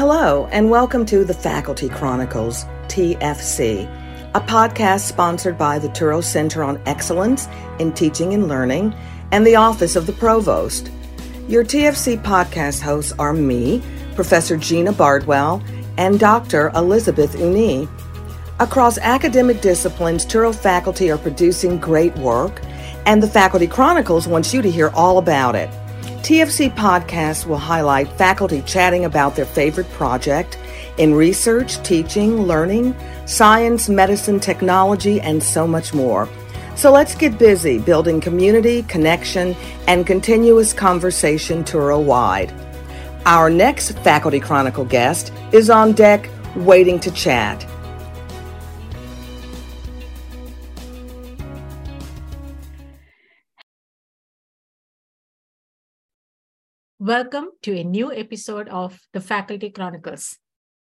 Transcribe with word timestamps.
Hello, 0.00 0.46
and 0.46 0.70
welcome 0.70 1.04
to 1.04 1.26
the 1.26 1.34
Faculty 1.34 1.90
Chronicles, 1.90 2.64
TFC, 2.88 3.84
a 4.34 4.40
podcast 4.40 5.00
sponsored 5.00 5.58
by 5.58 5.78
the 5.78 5.90
Touro 5.90 6.24
Center 6.24 6.64
on 6.64 6.80
Excellence 6.86 7.46
in 7.78 7.92
Teaching 7.92 8.32
and 8.32 8.48
Learning 8.48 8.94
and 9.30 9.46
the 9.46 9.56
Office 9.56 9.96
of 9.96 10.06
the 10.06 10.14
Provost. 10.14 10.90
Your 11.48 11.64
TFC 11.64 12.18
podcast 12.22 12.80
hosts 12.80 13.12
are 13.18 13.34
me, 13.34 13.82
Professor 14.14 14.56
Gena 14.56 14.92
Bardwell, 14.92 15.62
and 15.98 16.18
Dr. 16.18 16.70
Elizabeth 16.74 17.36
Unni. 17.36 17.86
Across 18.58 18.96
academic 19.00 19.60
disciplines, 19.60 20.24
Touro 20.24 20.54
faculty 20.54 21.10
are 21.10 21.18
producing 21.18 21.78
great 21.78 22.16
work, 22.16 22.62
and 23.04 23.22
the 23.22 23.28
Faculty 23.28 23.66
Chronicles 23.66 24.26
wants 24.26 24.54
you 24.54 24.62
to 24.62 24.70
hear 24.70 24.88
all 24.94 25.18
about 25.18 25.54
it. 25.54 25.68
TFC 26.22 26.74
podcasts 26.74 27.46
will 27.46 27.58
highlight 27.58 28.10
faculty 28.12 28.62
chatting 28.62 29.04
about 29.04 29.36
their 29.36 29.44
favorite 29.44 29.90
project 29.90 30.58
in 30.98 31.14
research, 31.14 31.82
teaching, 31.82 32.42
learning, 32.42 32.94
science, 33.26 33.88
medicine, 33.88 34.38
technology, 34.38 35.20
and 35.20 35.42
so 35.42 35.66
much 35.66 35.94
more. 35.94 36.28
So 36.76 36.90
let's 36.92 37.14
get 37.14 37.38
busy 37.38 37.78
building 37.78 38.20
community, 38.20 38.82
connection, 38.84 39.54
and 39.86 40.06
continuous 40.06 40.72
conversation 40.72 41.64
Touro 41.64 42.02
wide. 42.02 42.52
Our 43.26 43.50
next 43.50 43.98
Faculty 43.98 44.40
Chronicle 44.40 44.84
guest 44.84 45.32
is 45.52 45.68
on 45.68 45.92
deck 45.92 46.28
waiting 46.56 46.98
to 47.00 47.10
chat. 47.10 47.66
Welcome 57.02 57.48
to 57.62 57.74
a 57.74 57.82
new 57.82 58.12
episode 58.12 58.68
of 58.68 59.00
the 59.14 59.22
Faculty 59.22 59.70
Chronicles. 59.70 60.36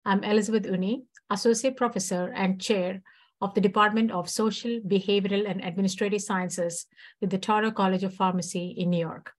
I'm 0.07 0.25
Elizabeth 0.25 0.63
Unni, 0.63 1.03
Associate 1.29 1.77
Professor 1.77 2.33
and 2.35 2.59
Chair 2.59 3.03
of 3.43 3.53
the 3.53 3.61
Department 3.61 4.11
of 4.11 4.31
Social, 4.31 4.81
Behavioral, 4.81 5.45
and 5.47 5.63
Administrative 5.63 6.23
Sciences 6.23 6.87
with 7.21 7.29
the 7.29 7.39
Touro 7.39 7.71
College 7.71 8.03
of 8.03 8.15
Pharmacy 8.15 8.75
in 8.79 8.89
New 8.89 8.99
York. 8.99 9.33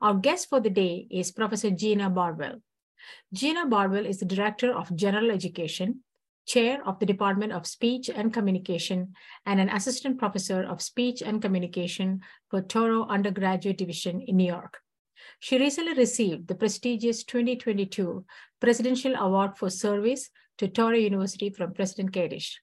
Our 0.00 0.14
guest 0.14 0.48
for 0.48 0.60
the 0.60 0.70
day 0.70 1.06
is 1.10 1.30
Professor 1.30 1.68
Gena 1.70 2.08
Bardwell. 2.08 2.62
Gena 3.34 3.66
Bardwell 3.66 4.06
is 4.06 4.18
the 4.18 4.24
Director 4.24 4.72
of 4.72 4.96
General 4.96 5.30
Education, 5.30 6.00
Chair 6.46 6.78
of 6.88 6.98
the 7.00 7.06
Department 7.06 7.52
of 7.52 7.66
Speech 7.66 8.08
and 8.08 8.32
Communication, 8.32 9.12
and 9.44 9.60
an 9.60 9.68
Assistant 9.68 10.16
Professor 10.16 10.62
of 10.62 10.80
Speech 10.80 11.20
and 11.20 11.42
Communication 11.42 12.22
for 12.48 12.62
Touro 12.62 13.06
Undergraduate 13.10 13.76
Division 13.76 14.22
in 14.22 14.38
New 14.38 14.46
York. 14.46 14.78
She 15.38 15.58
recently 15.58 15.94
received 15.94 16.48
the 16.48 16.54
prestigious 16.54 17.24
2022 17.24 18.24
Presidential 18.60 19.14
Award 19.16 19.56
for 19.56 19.70
Service 19.70 20.30
to 20.58 20.68
Touro 20.68 21.00
University 21.00 21.50
from 21.50 21.74
President 21.74 22.12
Kadish. 22.12 22.54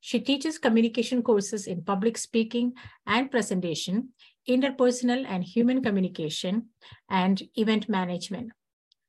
She 0.00 0.20
teaches 0.20 0.58
communication 0.58 1.22
courses 1.22 1.66
in 1.66 1.82
public 1.82 2.16
speaking 2.16 2.74
and 3.06 3.30
presentation, 3.30 4.10
interpersonal 4.48 5.24
and 5.26 5.42
human 5.42 5.82
communication, 5.82 6.68
and 7.08 7.42
event 7.56 7.88
management. 7.88 8.52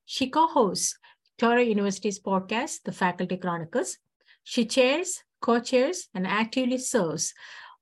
She 0.06 0.30
co-hosts 0.30 0.97
Touro 1.40 1.66
University's 1.66 2.20
podcast, 2.20 2.84
The 2.84 2.92
Faculty 2.92 3.38
Chronicles. 3.38 3.97
She 4.44 4.66
chairs, 4.66 5.23
co-chairs, 5.42 6.09
and 6.14 6.28
actively 6.28 6.78
serves 6.78 7.34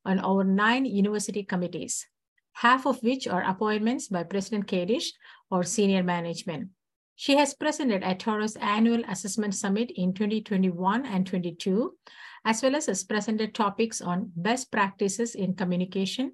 on 0.06 0.20
over 0.20 0.44
nine 0.44 0.86
university 0.86 1.44
committees 1.44 2.08
half 2.54 2.86
of 2.86 3.02
which 3.02 3.28
are 3.28 3.44
appointments 3.44 4.08
by 4.08 4.24
President 4.24 4.68
Kadish 4.68 5.08
or 5.50 5.64
senior 5.64 6.04
management. 6.04 6.70
She 7.16 7.36
has 7.38 7.54
presented 7.54 8.04
at 8.04 8.20
Touro's 8.20 8.56
annual 8.56 9.04
assessment 9.08 9.54
summit 9.54 9.92
in 9.96 10.14
2021 10.14 11.06
and 11.06 11.28
22, 11.28 11.96
as 12.46 12.64
well 12.64 12.76
as 12.76 12.88
has 12.88 13.04
presented 13.04 13.54
topics 13.54 14.02
on 14.02 14.32
best 14.36 14.72
practices 14.72 15.36
in 15.36 15.54
communication 15.54 16.34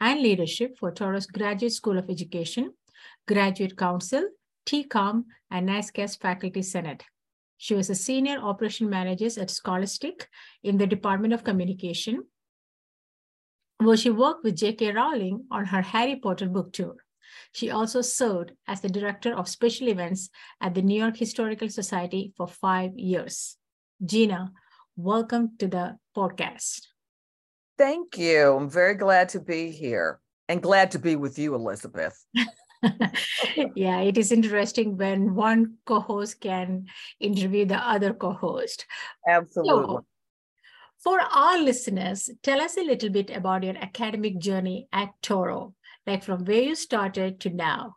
and 0.00 0.20
leadership 0.20 0.76
for 0.78 0.90
Touro's 0.90 1.26
Graduate 1.26 1.72
School 1.72 1.96
of 1.96 2.10
Education, 2.10 2.74
Graduate 3.26 3.76
Council, 3.76 4.28
TCOM, 4.66 5.24
and 5.50 5.68
NYSCAS 5.68 6.20
Faculty 6.20 6.60
Senate. 6.60 7.04
She 7.56 7.74
was 7.74 7.88
a 7.88 7.94
senior 7.94 8.38
operation 8.38 8.90
manager 8.90 9.28
at 9.40 9.50
Scholastic 9.50 10.28
in 10.62 10.76
the 10.76 10.86
Department 10.86 11.32
of 11.32 11.44
Communication 11.44 12.24
where 13.78 13.96
she 13.96 14.10
worked 14.10 14.44
with 14.44 14.56
J.K. 14.56 14.92
Rowling 14.92 15.44
on 15.50 15.66
her 15.66 15.82
Harry 15.82 16.16
Potter 16.16 16.48
book 16.48 16.72
tour. 16.72 16.96
She 17.52 17.70
also 17.70 18.02
served 18.02 18.52
as 18.66 18.80
the 18.80 18.88
director 18.88 19.34
of 19.36 19.48
special 19.48 19.88
events 19.88 20.30
at 20.60 20.74
the 20.74 20.82
New 20.82 20.98
York 20.98 21.16
Historical 21.16 21.68
Society 21.68 22.32
for 22.36 22.46
five 22.46 22.92
years. 22.96 23.56
Gena, 24.04 24.52
welcome 24.96 25.56
to 25.58 25.68
the 25.68 25.98
podcast. 26.16 26.82
Thank 27.78 28.16
you. 28.18 28.56
I'm 28.56 28.70
very 28.70 28.94
glad 28.94 29.28
to 29.30 29.40
be 29.40 29.70
here 29.70 30.20
and 30.48 30.62
glad 30.62 30.90
to 30.92 30.98
be 30.98 31.16
with 31.16 31.38
you, 31.38 31.54
Elizabeth. 31.54 32.24
yeah, 33.74 34.00
it 34.00 34.18
is 34.18 34.32
interesting 34.32 34.96
when 34.96 35.34
one 35.34 35.74
co 35.86 36.00
host 36.00 36.40
can 36.40 36.86
interview 37.20 37.64
the 37.64 37.76
other 37.76 38.12
co 38.12 38.32
host. 38.32 38.86
Absolutely. 39.28 39.96
So, 39.96 40.06
for 41.02 41.20
our 41.20 41.58
listeners, 41.58 42.30
tell 42.42 42.60
us 42.60 42.76
a 42.76 42.82
little 42.82 43.10
bit 43.10 43.30
about 43.30 43.62
your 43.62 43.76
academic 43.76 44.38
journey 44.38 44.88
at 44.92 45.10
Touro, 45.22 45.74
like 46.06 46.24
from 46.24 46.44
where 46.44 46.62
you 46.62 46.74
started 46.74 47.40
to 47.40 47.50
now. 47.50 47.96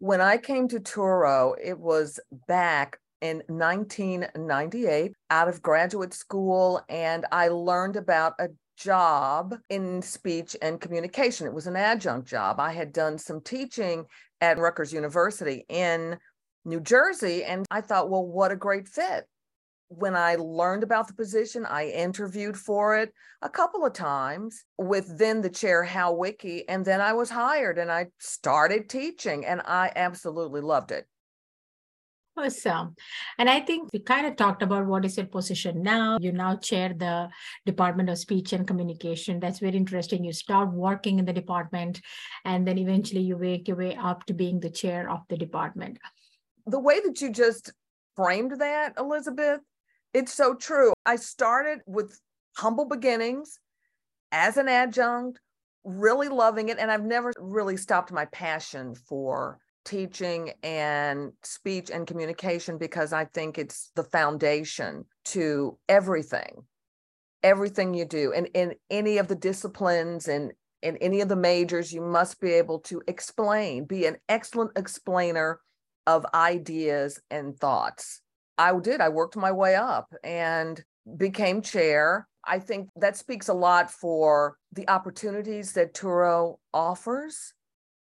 When 0.00 0.20
I 0.20 0.36
came 0.36 0.68
to 0.68 0.80
Touro, 0.80 1.54
it 1.62 1.78
was 1.78 2.20
back 2.48 2.98
in 3.20 3.42
1998 3.46 5.12
out 5.30 5.48
of 5.48 5.62
graduate 5.62 6.12
school, 6.12 6.82
and 6.88 7.24
I 7.32 7.48
learned 7.48 7.96
about 7.96 8.34
a 8.38 8.48
job 8.76 9.54
in 9.70 10.02
speech 10.02 10.56
and 10.60 10.80
communication. 10.80 11.46
It 11.46 11.54
was 11.54 11.66
an 11.66 11.76
adjunct 11.76 12.28
job. 12.28 12.60
I 12.60 12.72
had 12.72 12.92
done 12.92 13.18
some 13.18 13.40
teaching 13.40 14.04
at 14.40 14.58
Rutgers 14.58 14.92
University 14.92 15.64
in 15.68 16.18
New 16.64 16.80
Jersey, 16.80 17.44
and 17.44 17.64
I 17.70 17.80
thought, 17.80 18.10
well, 18.10 18.26
what 18.26 18.52
a 18.52 18.56
great 18.56 18.88
fit 18.88 19.26
when 19.98 20.16
I 20.16 20.36
learned 20.36 20.82
about 20.82 21.08
the 21.08 21.14
position, 21.14 21.64
I 21.66 21.88
interviewed 21.88 22.56
for 22.56 22.96
it 22.96 23.12
a 23.42 23.48
couple 23.48 23.84
of 23.84 23.92
times 23.92 24.64
with 24.78 25.18
then 25.18 25.40
the 25.40 25.50
chair, 25.50 25.82
Hal 25.84 26.16
Wicke, 26.16 26.64
and 26.68 26.84
then 26.84 27.00
I 27.00 27.12
was 27.12 27.30
hired 27.30 27.78
and 27.78 27.90
I 27.90 28.08
started 28.18 28.88
teaching 28.88 29.44
and 29.44 29.60
I 29.64 29.92
absolutely 29.94 30.60
loved 30.60 30.92
it. 30.92 31.06
Awesome. 32.36 32.96
And 33.38 33.48
I 33.48 33.60
think 33.60 33.90
we 33.92 34.00
kind 34.00 34.26
of 34.26 34.34
talked 34.34 34.62
about 34.62 34.86
what 34.86 35.04
is 35.04 35.16
your 35.16 35.26
position 35.26 35.82
now. 35.82 36.18
You 36.20 36.32
now 36.32 36.56
chair 36.56 36.92
the 36.92 37.28
Department 37.64 38.10
of 38.10 38.18
Speech 38.18 38.52
and 38.52 38.66
Communication. 38.66 39.38
That's 39.38 39.60
very 39.60 39.76
interesting. 39.76 40.24
You 40.24 40.32
start 40.32 40.72
working 40.72 41.20
in 41.20 41.26
the 41.26 41.32
department 41.32 42.00
and 42.44 42.66
then 42.66 42.76
eventually 42.78 43.20
you 43.20 43.36
work 43.36 43.68
your 43.68 43.76
way 43.76 43.94
up 43.94 44.26
to 44.26 44.34
being 44.34 44.58
the 44.58 44.70
chair 44.70 45.08
of 45.08 45.20
the 45.28 45.36
department. 45.36 45.98
The 46.66 46.80
way 46.80 46.98
that 47.00 47.20
you 47.20 47.30
just 47.30 47.72
framed 48.16 48.58
that, 48.58 48.94
Elizabeth, 48.98 49.60
it's 50.14 50.32
so 50.32 50.54
true. 50.54 50.92
I 51.04 51.16
started 51.16 51.80
with 51.86 52.18
humble 52.56 52.86
beginnings 52.86 53.58
as 54.32 54.56
an 54.56 54.68
adjunct, 54.68 55.40
really 55.84 56.28
loving 56.28 56.68
it. 56.68 56.78
And 56.78 56.90
I've 56.90 57.04
never 57.04 57.32
really 57.38 57.76
stopped 57.76 58.12
my 58.12 58.24
passion 58.26 58.94
for 58.94 59.58
teaching 59.84 60.52
and 60.62 61.32
speech 61.42 61.90
and 61.90 62.06
communication 62.06 62.78
because 62.78 63.12
I 63.12 63.26
think 63.26 63.58
it's 63.58 63.90
the 63.96 64.04
foundation 64.04 65.04
to 65.26 65.78
everything, 65.88 66.62
everything 67.42 67.92
you 67.92 68.06
do. 68.06 68.32
And 68.32 68.48
in 68.54 68.74
any 68.90 69.18
of 69.18 69.28
the 69.28 69.34
disciplines 69.34 70.28
and 70.28 70.52
in 70.80 70.96
any 70.98 71.20
of 71.20 71.28
the 71.28 71.36
majors, 71.36 71.92
you 71.92 72.02
must 72.02 72.40
be 72.40 72.52
able 72.52 72.78
to 72.80 73.02
explain, 73.08 73.84
be 73.84 74.06
an 74.06 74.16
excellent 74.28 74.72
explainer 74.76 75.60
of 76.06 76.26
ideas 76.34 77.20
and 77.30 77.58
thoughts. 77.58 78.20
I 78.58 78.78
did. 78.78 79.00
I 79.00 79.08
worked 79.08 79.36
my 79.36 79.52
way 79.52 79.74
up 79.74 80.12
and 80.22 80.82
became 81.16 81.62
chair. 81.62 82.28
I 82.46 82.58
think 82.58 82.88
that 82.96 83.16
speaks 83.16 83.48
a 83.48 83.54
lot 83.54 83.90
for 83.90 84.56
the 84.72 84.88
opportunities 84.88 85.72
that 85.72 85.94
Touro 85.94 86.56
offers. 86.72 87.52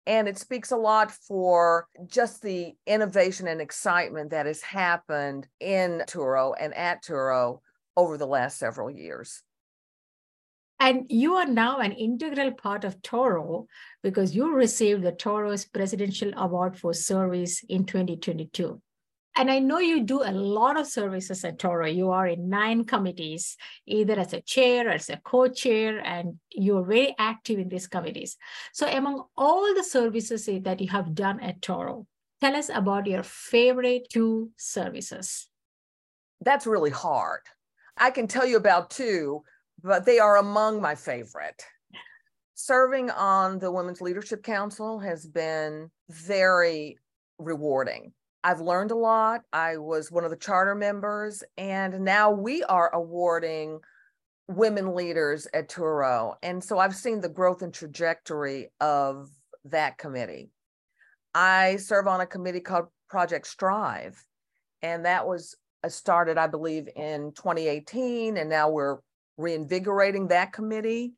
And 0.07 0.27
it 0.27 0.39
speaks 0.39 0.71
a 0.71 0.77
lot 0.77 1.13
for 1.13 1.87
just 2.07 2.43
the 2.43 2.75
innovation 2.87 3.47
and 3.47 3.61
excitement 3.61 4.31
that 4.31 4.47
has 4.47 4.63
happened 4.63 5.47
in 5.61 6.03
Touro 6.07 6.55
and 6.59 6.75
at 6.75 7.05
Touro 7.05 7.61
over 7.97 8.17
the 8.17 8.27
last 8.27 8.59
several 8.59 8.91
years. 8.91 9.43
And 10.81 11.05
you 11.11 11.35
are 11.35 11.47
now 11.47 11.79
an 11.79 11.93
integral 11.93 12.53
part 12.53 12.85
of 12.85 13.03
Touro 13.03 13.67
because 14.03 14.35
you 14.35 14.55
received 14.55 15.03
the 15.03 15.13
Touro's 15.13 15.67
Presidential 15.67 16.33
Award 16.35 16.79
for 16.79 16.95
Service 16.95 17.63
in 17.69 17.85
2022. 17.85 18.81
And 19.37 19.51
I 19.51 19.59
know 19.61 19.79
you 19.79 20.03
do 20.03 20.23
a 20.23 20.33
lot 20.33 20.79
of 20.79 20.87
services 20.87 21.45
at 21.45 21.59
Touro. 21.59 21.93
You 21.95 22.11
are 22.11 22.27
in 22.27 22.49
nine 22.49 22.85
committees, 22.85 23.57
either 23.87 24.19
as 24.19 24.33
a 24.33 24.41
chair 24.41 24.89
or 24.89 24.91
as 24.91 25.09
a 25.09 25.19
co-chair, 25.19 26.01
and 26.05 26.39
you're 26.51 26.85
very 26.85 27.15
active 27.19 27.59
in 27.59 27.69
these 27.69 27.87
committees. 27.87 28.37
So 28.73 28.87
among 28.87 29.25
all 29.37 29.75
the 29.75 29.85
services 29.85 30.47
that 30.47 30.81
you 30.81 30.89
have 30.89 31.15
done 31.15 31.41
at 31.41 31.61
Touro, 31.61 32.07
Tell 32.41 32.57
us 32.57 32.71
about 32.73 33.07
your 33.07 33.23
favorite 33.23 34.09
two 34.09 34.51
services. 34.57 35.49
That's 36.41 36.67
really 36.67 36.91
hard. 36.91 37.41
I 37.99 38.11
can 38.11 38.27
tell 38.27 38.47
you 38.47 38.57
about 38.57 38.91
two, 38.91 39.43
but 39.83 40.07
they 40.07 40.19
are 40.21 40.39
among 40.39 40.81
my 40.81 40.95
favorite. 40.95 41.63
Serving 42.55 43.11
on 43.11 43.59
the 43.59 43.71
Women's 43.71 44.01
Leadership 44.01 44.43
Council 44.43 44.99
has 45.01 45.27
been 45.27 45.91
very 46.09 46.99
rewarding. 47.39 48.13
I've 48.43 48.61
learned 48.61 48.91
a 48.91 48.97
lot. 48.97 49.43
I 49.53 49.77
was 49.77 50.11
one 50.11 50.25
of 50.25 50.31
the 50.31 50.37
charter 50.37 50.75
members, 50.75 51.45
and 51.59 52.01
now 52.01 52.31
we 52.31 52.63
are 52.63 52.93
awarding 52.95 53.81
women 54.49 54.95
leaders 54.95 55.47
at 55.53 55.69
Touro. 55.69 56.35
And 56.43 56.65
so 56.65 56.79
I've 56.79 56.97
seen 56.97 57.21
the 57.21 57.29
growth 57.29 57.63
and 57.63 57.73
trajectory 57.73 58.71
of 58.81 59.29
that 59.67 59.99
committee. 59.99 60.51
I 61.35 61.77
serve 61.77 62.07
on 62.07 62.21
a 62.21 62.27
committee 62.27 62.61
called 62.61 62.87
Project 63.09 63.47
Strive, 63.47 64.25
and 64.83 65.05
that 65.05 65.27
was 65.27 65.57
uh, 65.85 65.89
started, 65.89 66.39
I 66.39 66.47
believe, 66.47 66.89
in 66.97 67.33
2018, 67.37 68.39
and 68.39 68.49
now 68.49 68.71
we're 68.71 68.99
reinvigorating 69.37 70.29
that 70.29 70.53
committee. 70.53 71.13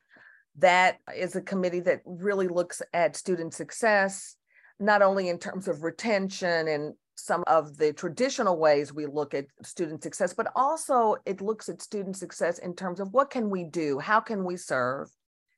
That 0.59 0.99
is 1.17 1.37
a 1.37 1.41
committee 1.41 1.81
that 1.81 2.03
really 2.05 2.49
looks 2.49 2.83
at 2.93 3.17
student 3.17 3.55
success, 3.55 4.37
not 4.79 5.03
only 5.03 5.29
in 5.29 5.39
terms 5.39 5.69
of 5.69 5.83
retention 5.83 6.69
and 6.69 6.95
some 7.14 7.44
of 7.47 7.76
the 7.76 7.93
traditional 7.93 8.59
ways 8.59 8.93
we 8.93 9.06
look 9.06 9.35
at 9.35 9.47
student 9.62 10.03
success, 10.03 10.35
but 10.35 10.50
also 10.56 11.17
it 11.26 11.41
looks 11.41 11.69
at 11.69 11.82
student 11.82 12.17
success 12.17 12.59
in 12.59 12.75
terms 12.75 13.00
of 13.00 13.12
what 13.12 13.31
can 13.31 13.50
we 13.50 13.64
do? 13.64 13.99
How 13.99 14.20
can 14.20 14.44
we 14.44 14.56
serve? 14.56 15.09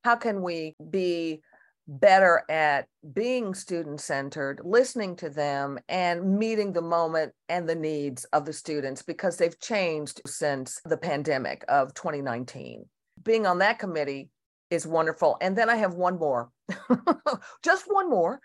How 0.03 0.17
can 0.17 0.43
we 0.43 0.75
be 0.91 1.43
better 1.87 2.43
at 2.49 2.87
being 3.12 3.55
student 3.55 4.01
centered, 4.01 4.61
listening 4.65 5.17
to 5.17 5.29
them, 5.29 5.79
and 5.89 6.39
meeting 6.39 6.73
the 6.73 6.83
moment 6.83 7.33
and 7.49 7.69
the 7.69 7.75
needs 7.75 8.25
of 8.27 8.45
the 8.45 8.53
students 8.53 9.03
because 9.03 9.37
they've 9.37 9.59
changed 9.61 10.21
since 10.27 10.81
the 10.85 10.97
pandemic 10.97 11.65
of 11.69 11.95
2019. 11.95 12.87
Being 13.23 13.47
on 13.47 13.59
that 13.59 13.79
committee 13.79 14.31
is 14.71 14.87
wonderful. 14.87 15.37
And 15.41 15.56
then 15.56 15.69
I 15.69 15.77
have 15.77 15.95
one 15.95 16.19
more, 16.19 16.51
just 17.62 17.85
one 17.87 18.09
more. 18.09 18.41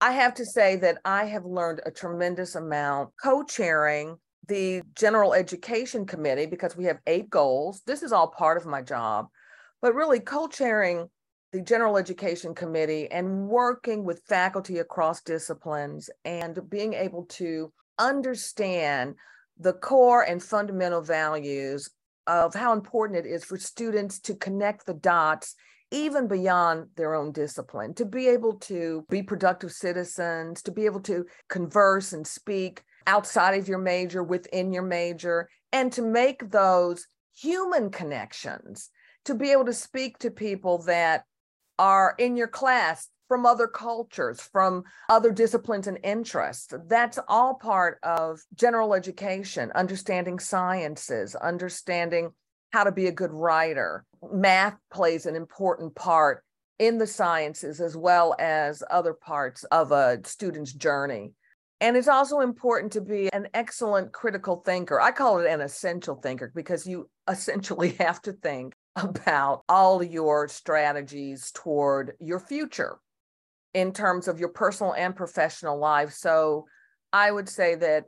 I 0.00 0.12
have 0.12 0.34
to 0.34 0.44
say 0.44 0.76
that 0.76 0.98
I 1.04 1.24
have 1.24 1.44
learned 1.44 1.80
a 1.86 1.90
tremendous 1.90 2.54
amount 2.54 3.10
co 3.22 3.42
chairing 3.42 4.16
the 4.48 4.82
General 4.94 5.32
Education 5.32 6.04
Committee 6.06 6.46
because 6.46 6.76
we 6.76 6.84
have 6.84 6.98
eight 7.06 7.30
goals. 7.30 7.82
This 7.86 8.02
is 8.02 8.12
all 8.12 8.28
part 8.28 8.56
of 8.56 8.66
my 8.66 8.82
job, 8.82 9.28
but 9.80 9.94
really 9.94 10.20
co 10.20 10.48
chairing 10.48 11.08
the 11.52 11.62
General 11.62 11.96
Education 11.96 12.54
Committee 12.54 13.10
and 13.10 13.48
working 13.48 14.04
with 14.04 14.24
faculty 14.28 14.78
across 14.78 15.22
disciplines 15.22 16.10
and 16.24 16.58
being 16.68 16.94
able 16.94 17.24
to 17.26 17.72
understand 17.98 19.14
the 19.58 19.72
core 19.72 20.22
and 20.22 20.42
fundamental 20.42 21.00
values 21.00 21.88
of 22.26 22.54
how 22.54 22.72
important 22.72 23.24
it 23.24 23.28
is 23.28 23.44
for 23.44 23.56
students 23.56 24.18
to 24.18 24.34
connect 24.34 24.84
the 24.84 24.94
dots 24.94 25.54
even 25.94 26.26
beyond 26.26 26.88
their 26.96 27.14
own 27.14 27.30
discipline, 27.30 27.94
to 27.94 28.04
be 28.04 28.26
able 28.26 28.54
to 28.54 29.06
be 29.08 29.22
productive 29.22 29.70
citizens, 29.70 30.60
to 30.60 30.72
be 30.72 30.86
able 30.86 31.00
to 31.00 31.24
converse 31.48 32.12
and 32.12 32.26
speak 32.26 32.82
outside 33.06 33.56
of 33.56 33.68
your 33.68 33.78
major, 33.78 34.22
within 34.22 34.72
your 34.72 34.82
major, 34.82 35.48
and 35.72 35.92
to 35.92 36.02
make 36.02 36.50
those 36.50 37.06
human 37.32 37.90
connections, 37.90 38.90
to 39.24 39.36
be 39.36 39.52
able 39.52 39.64
to 39.64 39.72
speak 39.72 40.18
to 40.18 40.32
people 40.32 40.78
that 40.82 41.24
are 41.78 42.14
in 42.18 42.36
your 42.36 42.48
class 42.48 43.08
from 43.28 43.46
other 43.46 43.68
cultures, 43.68 44.40
from 44.40 44.82
other 45.08 45.30
disciplines 45.30 45.86
and 45.86 45.98
interests. 46.02 46.74
That's 46.88 47.18
all 47.28 47.54
part 47.54 47.98
of 48.02 48.40
general 48.54 48.94
education, 48.94 49.70
understanding 49.74 50.38
sciences, 50.40 51.34
understanding 51.36 52.32
how 52.74 52.82
to 52.82 52.90
be 52.90 53.06
a 53.06 53.12
good 53.12 53.30
writer. 53.30 54.04
Math 54.32 54.76
plays 54.92 55.26
an 55.26 55.36
important 55.36 55.94
part 55.94 56.42
in 56.80 56.98
the 56.98 57.06
sciences 57.06 57.80
as 57.80 57.96
well 57.96 58.34
as 58.40 58.82
other 58.90 59.14
parts 59.14 59.62
of 59.70 59.92
a 59.92 60.18
student's 60.24 60.72
journey. 60.72 61.34
And 61.80 61.96
it's 61.96 62.08
also 62.08 62.40
important 62.40 62.90
to 62.94 63.00
be 63.00 63.32
an 63.32 63.46
excellent 63.54 64.12
critical 64.12 64.56
thinker. 64.66 65.00
I 65.00 65.12
call 65.12 65.38
it 65.38 65.46
an 65.46 65.60
essential 65.60 66.16
thinker 66.16 66.50
because 66.52 66.84
you 66.84 67.08
essentially 67.30 67.90
have 68.00 68.20
to 68.22 68.32
think 68.32 68.74
about 68.96 69.62
all 69.68 70.02
your 70.02 70.48
strategies 70.48 71.52
toward 71.52 72.14
your 72.18 72.40
future 72.40 72.98
in 73.72 73.92
terms 73.92 74.26
of 74.26 74.40
your 74.40 74.48
personal 74.48 74.94
and 74.94 75.14
professional 75.14 75.78
life. 75.78 76.12
So 76.12 76.66
I 77.12 77.30
would 77.30 77.48
say 77.48 77.76
that 77.76 78.06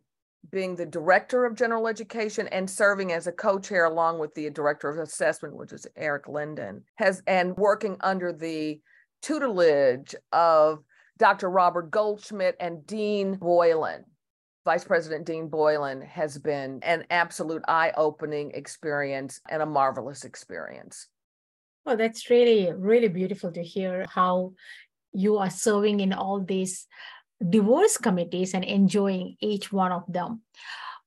being 0.51 0.77
the 0.77 0.87
director 0.87 1.45
of 1.45 1.55
general 1.55 1.87
education 1.87 2.49
and 2.49 2.69
serving 2.69 3.13
as 3.13 3.27
a 3.27 3.33
co-chair 3.33 3.85
along 3.85 4.19
with 4.19 4.35
the 4.35 4.51
director 4.51 4.89
of 4.89 4.99
assessment 4.99 5.55
which 5.55 5.73
is 5.73 5.87
eric 5.97 6.29
linden 6.29 6.83
has 6.97 7.23
and 7.27 7.57
working 7.57 7.97
under 8.01 8.33
the 8.33 8.81
tutelage 9.23 10.15
of 10.33 10.83
dr 11.19 11.49
robert 11.49 11.91
goldschmidt 11.91 12.57
and 12.61 12.87
dean 12.87 13.35
boylan. 13.35 14.05
Vice 14.65 14.85
president 14.85 15.25
dean 15.25 15.49
boylan 15.49 16.03
has 16.03 16.39
been 16.39 16.81
an 16.83 17.05
absolute 17.11 17.63
eye-opening 17.69 18.51
experience 18.53 19.41
and 19.49 19.63
a 19.63 19.67
marvelous 19.67 20.25
experience. 20.25 21.07
Well 21.85 21.97
that's 21.97 22.31
really 22.31 22.73
really 22.73 23.09
beautiful 23.09 23.53
to 23.53 23.63
hear 23.63 24.07
how 24.09 24.53
you 25.13 25.39
are 25.39 25.51
serving 25.51 26.01
in 26.01 26.13
all 26.13 26.41
these 26.41 26.87
divorce 27.41 27.97
committees 27.97 28.55
and 28.55 28.65
enjoying 28.65 29.37
each 29.41 29.73
one 29.73 29.93
of 29.93 30.05
them. 30.09 30.43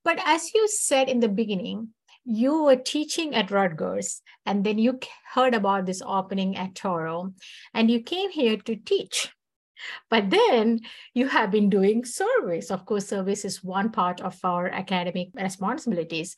But 0.03 0.19
as 0.25 0.53
you 0.53 0.67
said 0.67 1.09
in 1.09 1.19
the 1.19 1.29
beginning, 1.29 1.89
you 2.25 2.63
were 2.63 2.75
teaching 2.75 3.33
at 3.33 3.51
Rutgers 3.51 4.21
and 4.45 4.63
then 4.63 4.77
you 4.77 4.99
heard 5.33 5.53
about 5.53 5.85
this 5.85 6.01
opening 6.05 6.55
at 6.57 6.73
Touro 6.73 7.33
and 7.73 7.89
you 7.89 8.01
came 8.01 8.29
here 8.29 8.57
to 8.57 8.75
teach. 8.75 9.33
But 10.09 10.29
then 10.29 10.81
you 11.13 11.27
have 11.27 11.51
been 11.51 11.69
doing 11.69 12.05
service. 12.05 12.69
Of 12.69 12.85
course, 12.85 13.07
service 13.07 13.45
is 13.45 13.63
one 13.63 13.91
part 13.91 14.21
of 14.21 14.37
our 14.43 14.67
academic 14.67 15.29
responsibilities. 15.33 16.35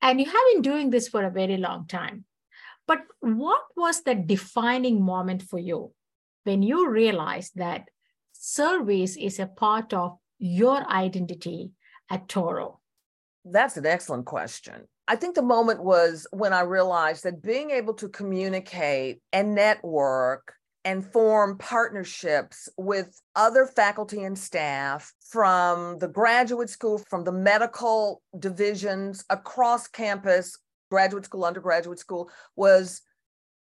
And 0.00 0.18
you 0.18 0.26
have 0.26 0.44
been 0.52 0.62
doing 0.62 0.90
this 0.90 1.08
for 1.08 1.24
a 1.24 1.30
very 1.30 1.58
long 1.58 1.86
time. 1.86 2.24
But 2.86 3.02
what 3.20 3.62
was 3.76 4.02
the 4.02 4.14
defining 4.14 5.02
moment 5.02 5.42
for 5.42 5.58
you 5.58 5.92
when 6.44 6.62
you 6.62 6.88
realized 6.88 7.52
that 7.56 7.88
service 8.42 9.16
is 9.16 9.38
a 9.38 9.46
part 9.46 9.94
of 9.94 10.18
your 10.38 10.84
identity 10.90 11.70
at 12.10 12.26
Touro? 12.26 12.78
That's 13.44 13.76
an 13.76 13.86
excellent 13.86 14.26
question. 14.26 14.88
I 15.06 15.14
think 15.14 15.36
the 15.36 15.42
moment 15.42 15.82
was 15.82 16.26
when 16.32 16.52
I 16.52 16.62
realized 16.62 17.22
that 17.22 17.42
being 17.42 17.70
able 17.70 17.94
to 17.94 18.08
communicate 18.08 19.20
and 19.32 19.54
network 19.54 20.54
and 20.84 21.06
form 21.06 21.56
partnerships 21.58 22.68
with 22.76 23.20
other 23.36 23.66
faculty 23.66 24.24
and 24.24 24.36
staff 24.36 25.12
from 25.28 25.98
the 26.00 26.08
graduate 26.08 26.70
school, 26.70 26.98
from 26.98 27.22
the 27.22 27.32
medical 27.32 28.22
divisions 28.40 29.24
across 29.30 29.86
campus, 29.86 30.58
graduate 30.90 31.26
school, 31.26 31.44
undergraduate 31.44 32.00
school, 32.00 32.28
was 32.56 33.02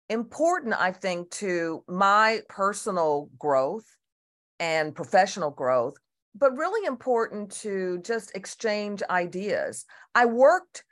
important, 0.09 0.75
I 0.78 0.92
think, 0.92 1.30
to 1.33 1.85
my 1.87 2.40
personal 2.49 3.28
growth 3.38 3.85
and 4.61 4.94
professional 4.94 5.50
growth, 5.50 5.94
but 6.34 6.56
really 6.56 6.87
important 6.87 7.50
to 7.50 8.00
just 8.04 8.34
exchange 8.34 9.02
ideas. 9.11 9.84
I 10.14 10.26
worked 10.26 10.84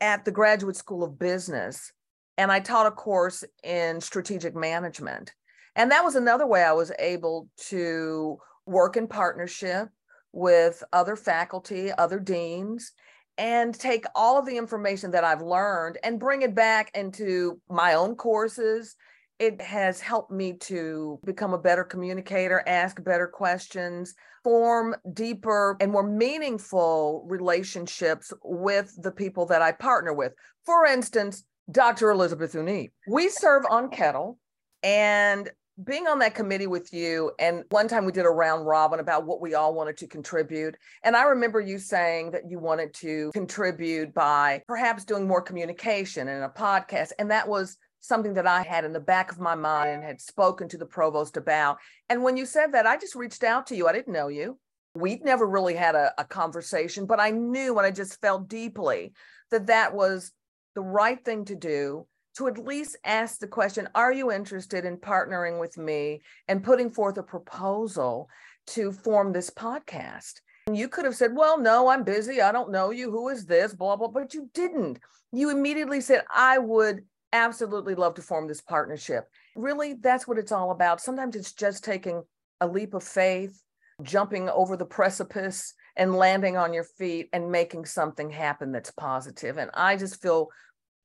at 0.00 0.24
the 0.24 0.30
Graduate 0.30 0.76
School 0.76 1.02
of 1.02 1.18
Business 1.18 1.92
and 2.36 2.52
I 2.52 2.60
taught 2.60 2.86
a 2.86 2.92
course 2.92 3.42
in 3.62 4.00
strategic 4.00 4.54
management. 4.54 5.34
And 5.74 5.90
that 5.90 6.04
was 6.04 6.14
another 6.14 6.46
way 6.46 6.62
I 6.62 6.72
was 6.72 6.92
able 6.98 7.48
to 7.68 8.38
work 8.64 8.96
in 8.96 9.08
partnership 9.08 9.88
with 10.32 10.82
other 10.92 11.16
faculty, 11.16 11.90
other 11.92 12.18
deans, 12.18 12.92
and 13.38 13.74
take 13.74 14.04
all 14.14 14.38
of 14.38 14.46
the 14.46 14.56
information 14.56 15.12
that 15.12 15.24
I've 15.24 15.42
learned 15.42 15.98
and 16.02 16.18
bring 16.18 16.42
it 16.42 16.54
back 16.54 16.90
into 16.94 17.60
my 17.68 17.94
own 17.94 18.16
courses 18.16 18.96
it 19.38 19.60
has 19.60 20.00
helped 20.00 20.30
me 20.30 20.54
to 20.54 21.20
become 21.24 21.54
a 21.54 21.58
better 21.58 21.84
communicator, 21.84 22.62
ask 22.66 23.02
better 23.02 23.26
questions, 23.26 24.14
form 24.42 24.96
deeper 25.12 25.76
and 25.80 25.92
more 25.92 26.02
meaningful 26.02 27.24
relationships 27.28 28.32
with 28.42 28.94
the 29.02 29.12
people 29.12 29.46
that 29.46 29.62
I 29.62 29.72
partner 29.72 30.12
with. 30.12 30.32
For 30.64 30.86
instance, 30.86 31.44
Dr. 31.70 32.10
Elizabeth 32.10 32.54
Unni. 32.54 32.90
We 33.06 33.28
serve 33.28 33.64
on 33.70 33.90
CETL 33.90 34.36
and 34.82 35.50
being 35.84 36.08
on 36.08 36.18
that 36.18 36.34
committee 36.34 36.66
with 36.66 36.92
you, 36.92 37.30
and 37.38 37.62
one 37.70 37.86
time 37.86 38.04
we 38.04 38.10
did 38.10 38.26
a 38.26 38.30
round 38.30 38.66
robin 38.66 38.98
about 38.98 39.26
what 39.26 39.40
we 39.40 39.54
all 39.54 39.74
wanted 39.74 39.96
to 39.98 40.08
contribute. 40.08 40.76
And 41.04 41.14
I 41.14 41.22
remember 41.24 41.60
you 41.60 41.78
saying 41.78 42.32
that 42.32 42.50
you 42.50 42.58
wanted 42.58 42.92
to 42.94 43.30
contribute 43.32 44.12
by 44.12 44.62
perhaps 44.66 45.04
doing 45.04 45.28
more 45.28 45.40
communication 45.40 46.26
and 46.26 46.42
a 46.42 46.48
podcast. 46.48 47.12
And 47.20 47.30
that 47.30 47.46
was 47.46 47.76
something 48.00 48.34
that 48.34 48.46
I 48.46 48.62
had 48.62 48.84
in 48.84 48.92
the 48.92 49.00
back 49.00 49.32
of 49.32 49.40
my 49.40 49.54
mind 49.54 49.90
and 49.90 50.04
had 50.04 50.20
spoken 50.20 50.68
to 50.68 50.78
the 50.78 50.86
provost 50.86 51.36
about. 51.36 51.78
And 52.08 52.22
when 52.22 52.36
you 52.36 52.46
said 52.46 52.72
that, 52.72 52.86
I 52.86 52.96
just 52.96 53.14
reached 53.14 53.42
out 53.42 53.66
to 53.68 53.76
you. 53.76 53.88
I 53.88 53.92
didn't 53.92 54.12
know 54.12 54.28
you. 54.28 54.58
We'd 54.94 55.24
never 55.24 55.46
really 55.46 55.74
had 55.74 55.94
a, 55.94 56.12
a 56.18 56.24
conversation, 56.24 57.06
but 57.06 57.20
I 57.20 57.30
knew 57.30 57.76
and 57.78 57.86
I 57.86 57.90
just 57.90 58.20
felt 58.20 58.48
deeply 58.48 59.12
that 59.50 59.66
that 59.66 59.94
was 59.94 60.32
the 60.74 60.82
right 60.82 61.22
thing 61.24 61.44
to 61.46 61.54
do 61.54 62.06
to 62.36 62.46
at 62.46 62.56
least 62.58 62.96
ask 63.04 63.38
the 63.38 63.46
question 63.46 63.88
Are 63.94 64.12
you 64.12 64.30
interested 64.30 64.84
in 64.84 64.96
partnering 64.96 65.58
with 65.58 65.76
me 65.76 66.22
and 66.46 66.62
putting 66.62 66.90
forth 66.90 67.18
a 67.18 67.22
proposal 67.22 68.28
to 68.68 68.92
form 68.92 69.32
this 69.32 69.50
podcast? 69.50 70.34
And 70.68 70.76
you 70.76 70.88
could 70.88 71.04
have 71.04 71.16
said, 71.16 71.34
Well, 71.34 71.58
no, 71.58 71.88
I'm 71.88 72.04
busy. 72.04 72.40
I 72.40 72.52
don't 72.52 72.70
know 72.70 72.90
you. 72.90 73.10
Who 73.10 73.28
is 73.28 73.44
this? 73.44 73.74
Blah, 73.74 73.96
blah, 73.96 74.08
but 74.08 74.34
you 74.34 74.48
didn't. 74.54 75.00
You 75.32 75.50
immediately 75.50 76.00
said, 76.00 76.22
I 76.32 76.58
would 76.58 77.00
absolutely 77.32 77.94
love 77.94 78.14
to 78.14 78.22
form 78.22 78.48
this 78.48 78.60
partnership. 78.60 79.28
Really, 79.56 79.94
that's 79.94 80.26
what 80.26 80.38
it's 80.38 80.52
all 80.52 80.70
about. 80.70 81.00
Sometimes 81.00 81.36
it's 81.36 81.52
just 81.52 81.84
taking 81.84 82.22
a 82.60 82.66
leap 82.66 82.94
of 82.94 83.02
faith, 83.02 83.60
jumping 84.02 84.48
over 84.48 84.76
the 84.76 84.84
precipice 84.84 85.74
and 85.96 86.14
landing 86.14 86.56
on 86.56 86.72
your 86.72 86.84
feet 86.84 87.28
and 87.32 87.50
making 87.50 87.84
something 87.84 88.30
happen 88.30 88.72
that's 88.72 88.90
positive. 88.92 89.58
And 89.58 89.70
I 89.74 89.96
just 89.96 90.22
feel 90.22 90.48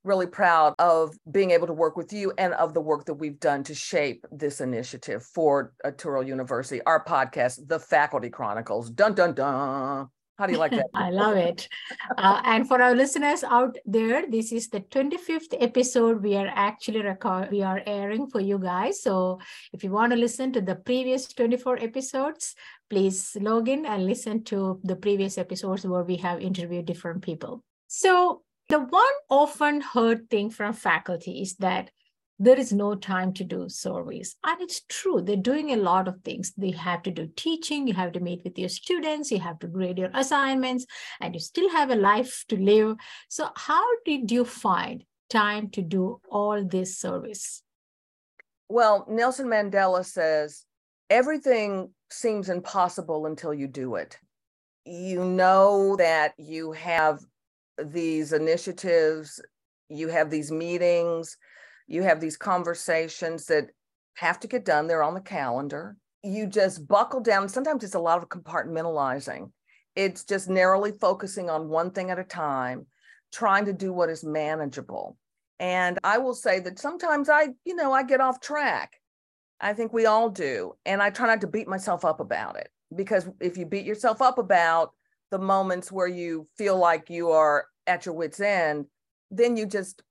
really 0.04 0.28
proud 0.28 0.76
of 0.80 1.16
being 1.32 1.52
able 1.52 1.68
to 1.68 1.74
work 1.74 1.96
with 1.96 2.12
you 2.12 2.34
and 2.38 2.54
of 2.56 2.74
the 2.74 2.82
work 2.82 3.06
that 3.06 3.14
we've 3.14 3.40
done 3.40 3.64
to 3.64 3.74
shape 3.74 4.26
this 4.32 4.60
initiative 4.60 5.24
for 5.24 5.74
Touro 5.86 6.26
University, 6.26 6.82
our 6.86 7.04
podcast, 7.04 7.68
The 7.68 7.80
Faculty 7.80 8.30
Chronicles. 8.30 8.90
Dun, 8.90 9.14
dun, 9.14 9.34
dun. 9.34 10.10
How 10.38 10.48
do 10.48 10.54
you 10.54 10.60
like 10.60 10.72
that? 10.72 10.88
I 10.94 11.12
love 11.12 11.38
it. 11.38 11.68
Uh, 12.18 12.42
and 12.44 12.68
for 12.68 12.82
our 12.82 12.96
listeners 12.96 13.44
out 13.44 13.78
there, 13.86 14.26
this 14.30 14.52
is 14.52 14.68
the 14.70 14.82
25th 14.82 15.54
episode 15.60 16.24
we 16.24 16.36
are 16.36 16.48
actually 16.48 17.02
record 17.02 17.52
we 17.52 17.62
are 17.62 17.82
airing 17.86 18.28
for 18.28 18.42
you 18.42 18.58
guys. 18.58 19.02
So 19.04 19.40
if 19.72 19.84
you 19.84 19.92
want 19.92 20.12
to 20.12 20.18
listen 20.18 20.52
to 20.54 20.62
the 20.62 20.76
previous 20.76 21.28
24 21.28 21.80
episodes, 21.80 22.56
please 22.90 23.38
log 23.40 23.70
in 23.70 23.86
and 23.86 24.06
listen 24.06 24.44
to 24.46 24.80
the 24.84 24.96
previous 24.96 25.38
episodes 25.38 25.86
where 25.86 26.04
we 26.04 26.18
have 26.18 26.42
interviewed 26.42 26.86
different 26.86 27.22
people. 27.22 27.64
So 27.88 28.42
the 28.70 28.80
one 28.80 29.14
often 29.30 29.82
heard 29.82 30.30
thing 30.30 30.50
from 30.50 30.74
faculty 30.74 31.42
is 31.42 31.56
that 31.58 31.92
there 32.44 32.60
is 32.60 32.74
no 32.74 32.94
time 32.94 33.32
to 33.34 33.44
do 33.46 33.70
surveys. 33.70 34.36
And 34.44 34.62
it's 34.62 34.82
true, 34.90 35.22
they're 35.22 35.36
doing 35.38 35.72
a 35.72 35.78
lot 35.78 36.10
of 36.10 36.22
things. 36.24 36.52
They 36.58 36.72
have 36.72 37.02
to 37.04 37.12
do 37.12 37.30
teaching, 37.38 37.88
you 37.88 37.94
have 37.94 38.12
to 38.14 38.20
meet 38.20 38.42
with 38.44 38.60
your 38.60 38.70
students, 38.70 39.32
you 39.32 39.40
have 39.40 39.60
to 39.60 39.68
grade 39.68 39.98
your 39.98 40.10
assignments, 40.14 40.86
and 41.22 41.34
you 41.34 41.40
still 41.40 41.70
have 41.70 41.90
a 41.90 41.96
life 41.96 42.44
to 42.50 42.58
live. 42.58 42.98
So, 43.30 43.50
how 43.56 43.86
did 44.06 44.30
you 44.30 44.44
find 44.44 45.06
time 45.30 45.70
to 45.72 45.82
do 45.82 46.20
all 46.30 46.64
this 46.66 46.98
service? 46.98 47.64
Well, 48.68 49.06
Nelson 49.10 49.48
Mandela 49.48 50.04
says 50.04 50.66
everything 51.10 51.92
seems 52.12 52.50
impossible 52.50 53.26
until 53.26 53.54
you 53.54 53.68
do 53.68 53.96
it. 53.96 54.18
You 54.86 55.24
know 55.24 55.96
that 55.96 56.34
you 56.38 56.74
have 56.74 57.20
these 57.78 58.34
initiatives, 58.34 59.42
you 59.88 60.10
have 60.10 60.30
these 60.30 60.52
meetings, 60.52 61.38
you 61.88 62.04
have 62.04 62.20
these 62.20 62.38
conversations 62.38 63.46
that 63.48 63.70
have 64.16 64.40
to 64.42 64.48
get 64.48 64.66
done, 64.66 64.88
they're 64.88 65.04
on 65.04 65.14
the 65.14 65.22
calendar. 65.22 65.98
You 66.24 66.48
just 66.48 66.88
buckle 66.88 67.20
down. 67.20 67.50
Sometimes 67.50 67.84
it's 67.84 67.96
a 67.96 68.00
lot 68.00 68.18
of 68.18 68.30
compartmentalizing. 68.30 69.52
It's 69.96 70.24
just 70.24 70.50
narrowly 70.50 70.92
focusing 70.92 71.50
on 71.50 71.70
one 71.70 71.92
thing 71.92 72.10
at 72.10 72.20
a 72.20 72.24
time, 72.24 72.88
trying 73.32 73.66
to 73.66 73.74
do 73.74 73.92
what 73.92 74.10
is 74.10 74.24
manageable. 74.24 75.18
And 75.60 76.00
I 76.04 76.18
will 76.18 76.34
say 76.34 76.60
that 76.62 76.80
sometimes 76.80 77.30
I, 77.30 77.50
you 77.66 77.76
know, 77.76 77.92
I 77.92 78.04
get 78.04 78.22
off 78.22 78.40
track. 78.40 79.00
I 79.60 79.74
think 79.74 79.94
we 79.94 80.06
all 80.06 80.30
do. 80.30 80.74
And 80.86 81.02
I 81.02 81.10
try 81.10 81.28
not 81.28 81.42
to 81.42 81.48
beat 81.48 81.68
myself 81.68 82.04
up 82.06 82.20
about 82.20 82.58
it 82.58 82.70
because 82.96 83.30
if 83.40 83.58
you 83.58 83.66
beat 83.66 83.86
yourself 83.86 84.22
up 84.22 84.38
about 84.38 84.94
the 85.32 85.40
moments 85.40 85.92
where 85.92 86.08
you 86.08 86.48
feel 86.58 86.78
like 86.78 87.10
you 87.10 87.30
are 87.32 87.66
at 87.88 88.06
your 88.06 88.16
wits' 88.16 88.40
end, 88.40 88.86
then 89.32 89.58
you 89.58 89.66
just 89.66 90.04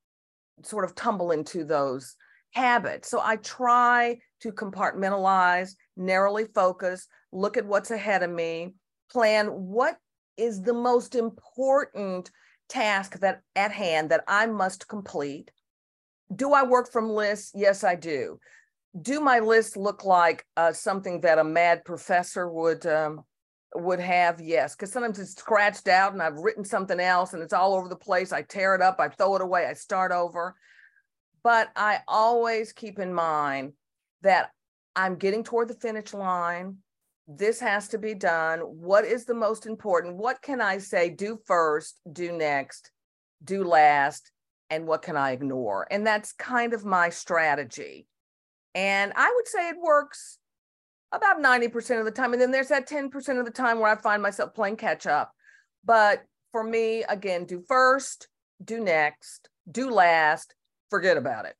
sort 0.66 0.84
of 0.84 0.94
tumble 0.94 1.30
into 1.30 1.64
those 1.64 2.16
habits. 2.52 3.08
So 3.08 3.20
I 3.22 3.36
try 3.36 4.18
to 4.40 4.52
compartmentalize, 4.52 5.74
narrowly 5.96 6.46
focus, 6.54 7.06
look 7.32 7.56
at 7.56 7.66
what's 7.66 7.90
ahead 7.90 8.22
of 8.22 8.30
me, 8.30 8.74
plan 9.10 9.46
what 9.46 9.96
is 10.36 10.62
the 10.62 10.74
most 10.74 11.14
important 11.14 12.30
task 12.68 13.18
that 13.20 13.40
at 13.54 13.72
hand 13.72 14.10
that 14.10 14.24
I 14.26 14.46
must 14.46 14.88
complete. 14.88 15.50
Do 16.34 16.52
I 16.52 16.62
work 16.62 16.90
from 16.90 17.10
lists? 17.10 17.52
Yes, 17.54 17.84
I 17.84 17.94
do. 17.94 18.38
Do 19.00 19.20
my 19.20 19.40
lists 19.40 19.76
look 19.76 20.04
like 20.04 20.46
uh, 20.56 20.72
something 20.72 21.20
that 21.22 21.38
a 21.38 21.44
mad 21.44 21.84
professor 21.84 22.50
would 22.50 22.86
um, 22.86 23.24
would 23.74 24.00
have? 24.00 24.40
Yes, 24.40 24.74
because 24.74 24.92
sometimes 24.92 25.18
it's 25.18 25.34
scratched 25.34 25.88
out 25.88 26.12
and 26.12 26.22
I've 26.22 26.38
written 26.38 26.64
something 26.64 27.00
else 27.00 27.32
and 27.32 27.42
it's 27.42 27.52
all 27.52 27.74
over 27.74 27.88
the 27.88 27.96
place. 27.96 28.32
I 28.32 28.42
tear 28.42 28.74
it 28.74 28.82
up, 28.82 29.00
I 29.00 29.08
throw 29.08 29.36
it 29.36 29.42
away, 29.42 29.66
I 29.66 29.74
start 29.74 30.12
over. 30.12 30.54
But 31.42 31.70
I 31.74 32.00
always 32.06 32.72
keep 32.72 32.98
in 32.98 33.12
mind 33.12 33.72
that 34.22 34.50
I'm 34.94 35.16
getting 35.16 35.42
toward 35.42 35.68
the 35.68 35.74
finish 35.74 36.14
line. 36.14 36.76
This 37.26 37.60
has 37.60 37.88
to 37.88 37.98
be 37.98 38.14
done. 38.14 38.60
What 38.60 39.04
is 39.04 39.24
the 39.24 39.34
most 39.34 39.66
important? 39.66 40.16
What 40.16 40.42
can 40.42 40.60
I 40.60 40.78
say, 40.78 41.10
do 41.10 41.38
first, 41.46 41.98
do 42.12 42.32
next, 42.32 42.90
do 43.42 43.64
last, 43.64 44.30
and 44.70 44.86
what 44.86 45.02
can 45.02 45.16
I 45.16 45.32
ignore? 45.32 45.86
And 45.90 46.06
that's 46.06 46.32
kind 46.32 46.72
of 46.74 46.84
my 46.84 47.10
strategy. 47.10 48.06
And 48.74 49.12
I 49.16 49.32
would 49.34 49.48
say 49.48 49.68
it 49.68 49.76
works 49.80 50.38
about 51.12 51.42
90% 51.42 51.98
of 51.98 52.04
the 52.04 52.10
time. 52.10 52.32
And 52.32 52.40
then 52.40 52.50
there's 52.50 52.68
that 52.68 52.88
10% 52.88 53.38
of 53.38 53.44
the 53.44 53.50
time 53.50 53.78
where 53.78 53.90
I 53.90 54.00
find 54.00 54.22
myself 54.22 54.54
playing 54.54 54.76
catch 54.76 55.06
up. 55.06 55.32
But 55.84 56.22
for 56.52 56.64
me, 56.64 57.04
again, 57.04 57.44
do 57.44 57.62
first, 57.68 58.28
do 58.64 58.80
next, 58.80 59.48
do 59.70 59.90
last, 59.90 60.54
forget 60.90 61.16
about 61.16 61.44
it. 61.44 61.54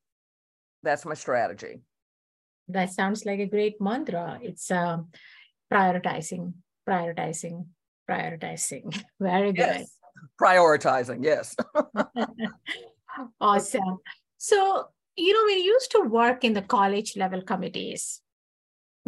That's 0.83 1.05
my 1.05 1.15
strategy. 1.15 1.81
That 2.69 2.93
sounds 2.93 3.25
like 3.27 3.41
a 3.41 3.47
great 3.47 3.81
mantra. 3.81 4.39
It's 4.43 4.71
um, 4.71 5.09
prioritizing, 5.73 6.55
prioritizing, 6.89 7.67
prioritizing. 8.09 9.03
Very 9.21 9.53
good. 9.53 9.59
Yes. 9.59 9.99
Prioritizing, 10.41 11.25
yes. 11.25 11.57
awesome. 13.41 13.99
So, 14.39 14.87
you 15.17 15.33
know, 15.35 15.45
we 15.47 15.63
used 15.63 15.91
to 15.93 16.01
work 16.01 16.45
in 16.45 16.53
the 16.53 16.63
college 16.63 17.17
level 17.17 17.43
committees 17.43 18.23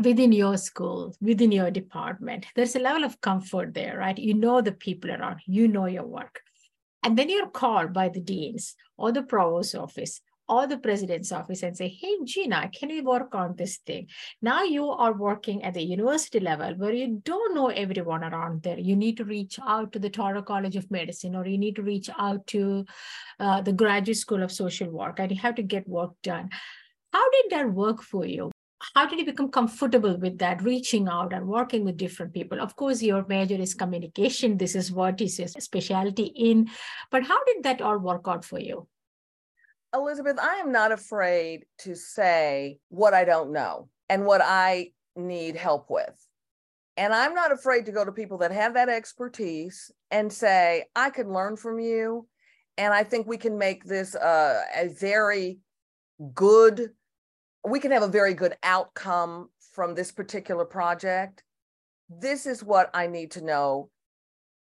within 0.03 0.33
your 0.33 0.57
school, 0.57 1.15
within 1.21 1.53
your 1.53 1.71
department. 1.71 2.47
There's 2.57 2.77
a 2.77 2.81
level 2.81 3.05
of 3.05 3.21
comfort 3.21 3.75
there, 3.75 3.99
right? 3.99 4.19
You 4.19 4.35
know 4.35 4.61
the 4.61 4.73
people 4.73 5.11
around, 5.11 5.41
you 5.47 5.69
know 5.69 5.87
your 5.87 6.07
work. 6.07 6.41
And 7.03 7.17
then 7.17 7.29
you're 7.29 7.49
called 7.49 7.93
by 7.93 8.09
the 8.09 8.21
deans 8.21 8.75
or 8.97 9.13
the 9.13 9.23
provost's 9.23 9.75
office 9.75 10.21
or 10.49 10.67
the 10.67 10.79
president's 10.79 11.33
office 11.33 11.63
and 11.63 11.77
say, 11.77 11.89
hey, 11.89 12.17
Gena, 12.25 12.69
can 12.69 12.89
we 12.89 13.01
work 13.01 13.35
on 13.35 13.55
this 13.57 13.79
thing? 13.79 14.09
Now 14.43 14.63
you 14.63 14.89
are 14.91 15.13
working 15.13 15.63
at 15.63 15.75
the 15.75 15.83
university 15.83 16.41
level 16.41 16.75
where 16.77 16.93
you 16.93 17.23
don't 17.25 17.55
know 17.55 17.69
everyone 17.69 18.25
around 18.25 18.63
there. 18.63 18.79
You 18.79 18.97
need 18.97 19.17
to 19.19 19.25
reach 19.25 19.59
out 19.67 19.93
to 19.93 19.99
the 19.99 20.11
Touro 20.11 20.45
College 20.45 20.77
of 20.77 20.91
Medicine 20.91 21.35
or 21.35 21.47
you 21.47 21.59
need 21.59 21.77
to 21.77 21.83
reach 21.83 22.11
out 22.19 22.47
to 22.49 22.85
uh, 23.41 23.63
the 23.63 23.73
Graduate 23.73 24.19
School 24.19 24.43
of 24.43 24.53
Social 24.53 24.91
Work 24.91 25.19
and 25.19 25.31
you 25.31 25.39
have 25.39 25.55
to 25.55 25.63
get 25.63 25.89
work 25.89 26.13
done. 26.23 26.51
How 27.13 27.31
did 27.31 27.45
that 27.51 27.73
work 27.73 28.03
for 28.03 28.27
you? 28.27 28.51
How 28.95 29.07
did 29.07 29.19
you 29.19 29.25
become 29.25 29.51
comfortable 29.51 30.17
with 30.17 30.39
that 30.39 30.63
reaching 30.63 31.09
out 31.09 31.33
and 31.33 31.47
working 31.47 31.85
with 31.85 31.97
different 31.97 32.33
people? 32.33 32.61
Of 32.61 32.77
course 32.77 33.03
your 33.03 33.25
major 33.29 33.57
is 33.57 33.75
communication. 33.75 34.57
This 34.57 34.75
is 34.75 34.93
what 34.93 35.21
is 35.21 35.39
your 35.39 35.49
specialty 35.49 36.25
in 36.25 36.69
but 37.11 37.25
how 37.25 37.43
did 37.45 37.63
that 37.65 37.81
all 37.81 37.99
work 37.99 38.27
out 38.27 38.45
for 38.45 38.59
you? 38.59 38.87
Elizabeth 39.95 40.39
i 40.41 40.57
am 40.57 40.73
not 40.73 40.91
afraid 40.91 41.67
to 41.79 41.95
say 41.95 42.79
what 42.89 43.15
i 43.15 43.25
don't 43.25 43.53
know 43.53 43.89
and 44.09 44.27
what 44.27 44.41
i 44.43 44.91
need 45.17 45.55
help 45.55 45.89
with. 45.89 46.15
And 46.97 47.15
i'm 47.15 47.35
not 47.35 47.53
afraid 47.53 47.87
to 47.87 47.93
go 47.93 48.05
to 48.05 48.13
people 48.13 48.39
that 48.39 48.51
have 48.51 48.75
that 48.75 48.89
expertise 48.89 49.91
and 50.11 50.33
say 50.33 50.87
i 50.97 51.11
can 51.11 51.33
learn 51.33 51.57
from 51.57 51.79
you 51.79 52.27
and 52.77 52.93
i 52.93 53.05
think 53.05 53.27
we 53.27 53.37
can 53.37 53.57
make 53.57 53.85
this 53.85 54.15
uh, 54.17 54.63
a 54.77 54.89
very 54.89 55.59
good 56.35 56.91
we 57.65 57.81
can 57.81 57.91
have 57.93 58.03
a 58.03 58.09
very 58.09 58.35
good 58.35 58.57
outcome 58.63 59.49
from 59.73 59.95
this 59.95 60.13
particular 60.13 60.65
project. 60.65 61.43
This 62.09 62.47
is 62.47 62.63
what 62.63 62.91
I 62.95 63.07
need 63.07 63.33
to 63.33 63.45
know. 63.45 63.91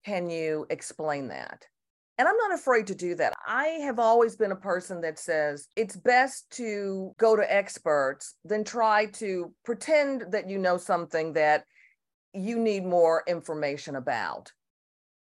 Can 0.04 0.30
you 0.30 0.66
explain 0.70 1.28
that? 1.28 1.66
And 2.16 2.28
I'm 2.28 2.36
not 2.36 2.54
afraid 2.54 2.86
to 2.88 2.94
do 2.94 3.16
that. 3.16 3.32
I 3.44 3.66
have 3.82 3.98
always 3.98 4.36
been 4.36 4.52
a 4.52 4.56
person 4.56 5.00
that 5.00 5.18
says 5.18 5.66
it's 5.74 5.96
best 5.96 6.48
to 6.52 7.12
go 7.18 7.34
to 7.34 7.52
experts 7.52 8.36
than 8.44 8.62
try 8.62 9.06
to 9.06 9.52
pretend 9.64 10.26
that 10.30 10.48
you 10.48 10.58
know 10.58 10.76
something 10.76 11.32
that 11.32 11.64
you 12.32 12.58
need 12.58 12.84
more 12.84 13.24
information 13.26 13.96
about. 13.96 14.52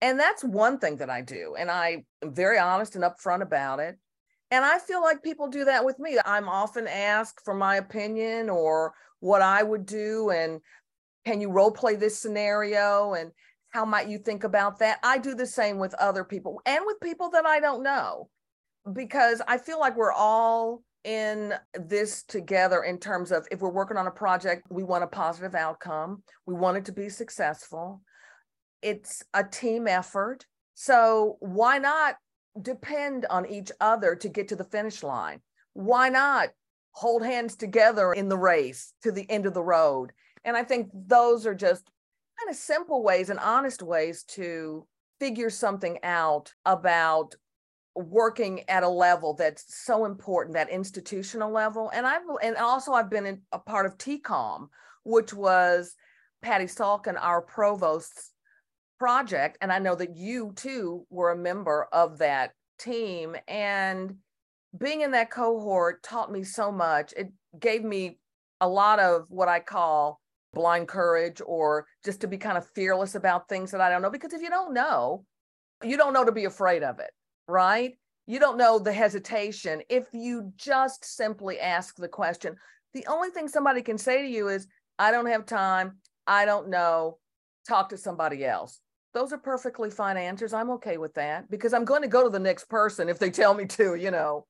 And 0.01 0.21
that's 0.21 0.45
one 0.45 0.79
thing 0.79 0.99
that 0.99 1.11
I 1.11 1.23
do. 1.23 1.57
And 1.59 1.71
I 1.71 2.05
am 2.23 2.35
very 2.35 2.59
honest 2.59 2.95
and 2.95 3.05
upfront 3.05 3.43
about 3.43 3.81
it. 3.81 3.99
And 4.51 4.65
I 4.65 4.79
feel 4.79 5.03
like 5.03 5.23
people 5.23 5.49
do 5.49 5.65
that 5.65 5.85
with 5.85 5.99
me. 5.99 6.19
I'm 6.25 6.49
often 6.49 6.87
asked 6.87 7.45
for 7.45 7.55
my 7.55 7.77
opinion 7.77 8.49
or 8.49 8.93
what 9.21 9.43
I 9.43 9.63
would 9.63 9.87
do. 9.87 10.31
And 10.31 10.61
can 11.25 11.41
you 11.41 11.51
role 11.51 11.73
play 11.73 11.97
this 11.97 12.19
scenario? 12.19 13.15
And 13.15 13.33
how 13.71 13.85
might 13.85 14.09
you 14.09 14.19
think 14.19 14.45
about 14.45 14.79
that? 14.79 15.01
I 15.03 15.19
do 15.19 15.35
the 15.35 15.47
same 15.47 15.79
with 15.79 15.95
other 15.95 16.25
people 16.25 16.61
and 16.65 16.85
with 16.87 17.01
people 17.01 17.31
that 17.31 17.45
I 17.45 17.61
don't 17.61 17.83
know 17.83 18.29
because 18.93 19.43
I 19.49 19.59
feel 19.59 19.81
like 19.81 19.97
we're 19.97 20.13
all 20.13 20.83
in 21.05 21.55
this 21.75 22.25
together 22.25 22.83
in 22.83 22.99
terms 22.99 23.31
of 23.31 23.47
if 23.51 23.61
we're 23.61 23.71
working 23.71 23.97
on 23.97 24.07
a 24.07 24.13
project, 24.13 24.67
we 24.71 24.83
want 24.83 25.05
a 25.05 25.09
positive 25.09 25.55
outcome, 25.55 26.23
we 26.47 26.55
want 26.55 26.77
it 26.77 26.85
to 26.87 26.93
be 26.93 27.09
successful. 27.09 28.03
It's 28.83 29.23
a 29.33 29.45
team 29.45 29.87
effort. 29.87 30.47
So 30.75 31.37
why 31.41 31.79
not 31.79 32.17
depend 32.63 33.27
on 33.31 33.47
each 33.47 33.71
other 33.81 34.15
to 34.17 34.29
get 34.29 34.49
to 34.49 34.57
the 34.57 34.65
finish 34.65 35.03
line? 35.03 35.41
Why 35.73 36.09
not 36.09 36.51
hold 36.93 37.25
hands 37.25 37.57
together 37.57 38.13
in 38.13 38.29
the 38.29 38.39
race 38.39 38.93
to 39.03 39.13
the 39.13 39.29
end 39.31 39.47
of 39.47 39.55
the 39.55 39.63
road? 39.63 40.13
And 40.45 40.57
I 40.57 40.65
think 40.65 40.91
those 40.93 41.47
are 41.47 41.55
just 41.55 41.91
kind 42.39 42.51
of 42.51 42.57
simple 42.57 43.03
ways 43.03 43.31
and 43.31 43.39
honest 43.39 43.83
ways 43.83 44.25
to 44.25 44.87
figure 45.19 45.51
something 45.51 45.99
out 46.03 46.53
about 46.65 47.35
working 47.95 48.69
at 48.69 48.83
a 48.83 48.89
level 48.89 49.35
that's 49.35 49.75
so 49.75 50.05
important 50.05 50.55
that 50.55 50.69
institutional 50.69 51.51
level 51.51 51.91
and 51.95 52.07
i've 52.07 52.21
and 52.43 52.55
also 52.57 52.93
i've 52.93 53.09
been 53.09 53.41
a 53.53 53.59
part 53.59 53.87
of 53.87 53.97
tcom 53.97 54.69
which 55.05 55.33
was 55.33 55.95
patty 56.43 56.67
salkin 56.67 57.17
our 57.19 57.41
provost's 57.41 58.33
project 58.99 59.59
and 59.61 59.73
i 59.73 59.79
know 59.79 59.95
that 59.95 60.17
you 60.17 60.53
too 60.57 61.07
were 61.11 61.33
a 61.33 61.37
member 61.37 61.89
of 61.93 62.19
that 62.19 62.53
team 62.79 63.37
and 63.49 64.15
being 64.79 65.01
in 65.01 65.11
that 65.11 65.31
cohort 65.31 66.03
taught 66.03 66.31
me 66.31 66.43
so 66.43 66.71
much 66.71 67.13
it 67.17 67.31
gave 67.59 67.83
me 67.83 68.19
a 68.61 68.69
lot 68.69 68.99
of 68.99 69.27
what 69.31 69.49
i 69.49 69.61
call 69.61 70.21
blind 70.55 70.89
courage 70.89 71.43
or 71.45 71.87
just 72.05 72.21
to 72.21 72.29
be 72.29 72.39
kind 72.39 72.57
of 72.57 72.67
fearless 72.71 73.15
about 73.15 73.49
things 73.49 73.71
that 73.71 73.81
i 73.81 73.91
don't 73.91 74.03
know 74.03 74.11
because 74.11 74.33
if 74.33 74.43
you 74.43 74.51
don't 74.51 74.73
know 74.73 75.25
you 75.85 75.97
don't 75.97 76.13
know 76.13 76.25
to 76.25 76.33
be 76.33 76.45
afraid 76.45 76.83
of 76.83 76.99
it 76.99 77.11
right? 77.49 77.95
You 78.27 78.39
don't 78.39 78.57
know 78.57 78.79
the 78.79 78.93
hesitation. 78.93 79.83
If 79.89 80.07
you 80.13 80.53
just 80.57 81.05
simply 81.05 81.61
ask 81.61 81.97
the 81.97 82.09
question, 82.09 82.57
the 82.93 83.07
only 83.07 83.31
thing 83.31 83.49
somebody 83.49 83.83
can 83.83 83.99
say 83.99 84.23
to 84.23 84.29
you 84.29 84.49
is, 84.49 84.67
I 84.99 85.11
don't 85.11 85.27
have 85.27 85.47
time. 85.47 85.99
I 86.27 86.45
don't 86.45 86.69
know. 86.69 87.19
Talk 87.69 87.91
to 87.91 87.97
somebody 87.97 88.45
else. 88.45 88.81
Those 89.17 89.33
are 89.33 89.39
perfectly 89.39 89.89
fine 89.89 90.19
answers. 90.19 90.53
I'm 90.53 90.69
okay 90.73 90.99
with 90.99 91.15
that 91.15 91.51
because 91.51 91.73
I'm 91.73 91.87
going 91.87 92.03
to 92.03 92.07
go 92.07 92.23
to 92.23 92.29
the 92.29 92.39
next 92.39 92.69
person 92.69 93.09
if 93.09 93.19
they 93.19 93.31
tell 93.31 93.55
me 93.55 93.65
to, 93.65 93.95
you 93.95 94.11
know. 94.11 94.45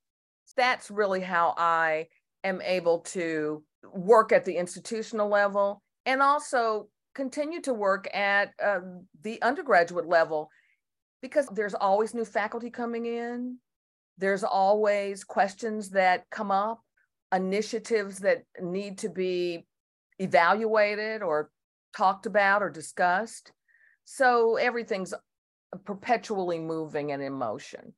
That's 0.56 0.90
really 0.90 1.20
how 1.20 1.54
I 1.56 2.08
am 2.42 2.60
able 2.62 2.98
to 3.12 3.62
work 3.94 4.32
at 4.32 4.44
the 4.44 4.56
institutional 4.56 5.28
level 5.28 5.84
and 6.04 6.20
also 6.20 6.88
continue 7.14 7.60
to 7.60 7.72
work 7.72 8.12
at 8.12 8.54
uh, 8.60 8.80
the 9.22 9.40
undergraduate 9.40 10.08
level 10.08 10.50
because 11.22 11.46
there's 11.46 11.74
always 11.74 12.12
new 12.12 12.24
faculty 12.24 12.68
coming 12.68 13.06
in. 13.06 13.58
There's 14.18 14.42
always 14.42 15.22
questions 15.22 15.90
that 15.90 16.24
come 16.32 16.50
up, 16.50 16.80
initiatives 17.32 18.18
that 18.18 18.42
need 18.60 18.98
to 18.98 19.10
be 19.10 19.64
evaluated 20.18 21.22
or 21.22 21.52
talked 21.96 22.26
about 22.26 22.64
or 22.64 22.70
discussed. 22.70 23.52
So 24.06 24.56
everything's 24.56 25.12
perpetually 25.84 26.58
moving 26.58 27.12
and 27.12 27.22
in 27.22 27.34
motion. 27.34 27.92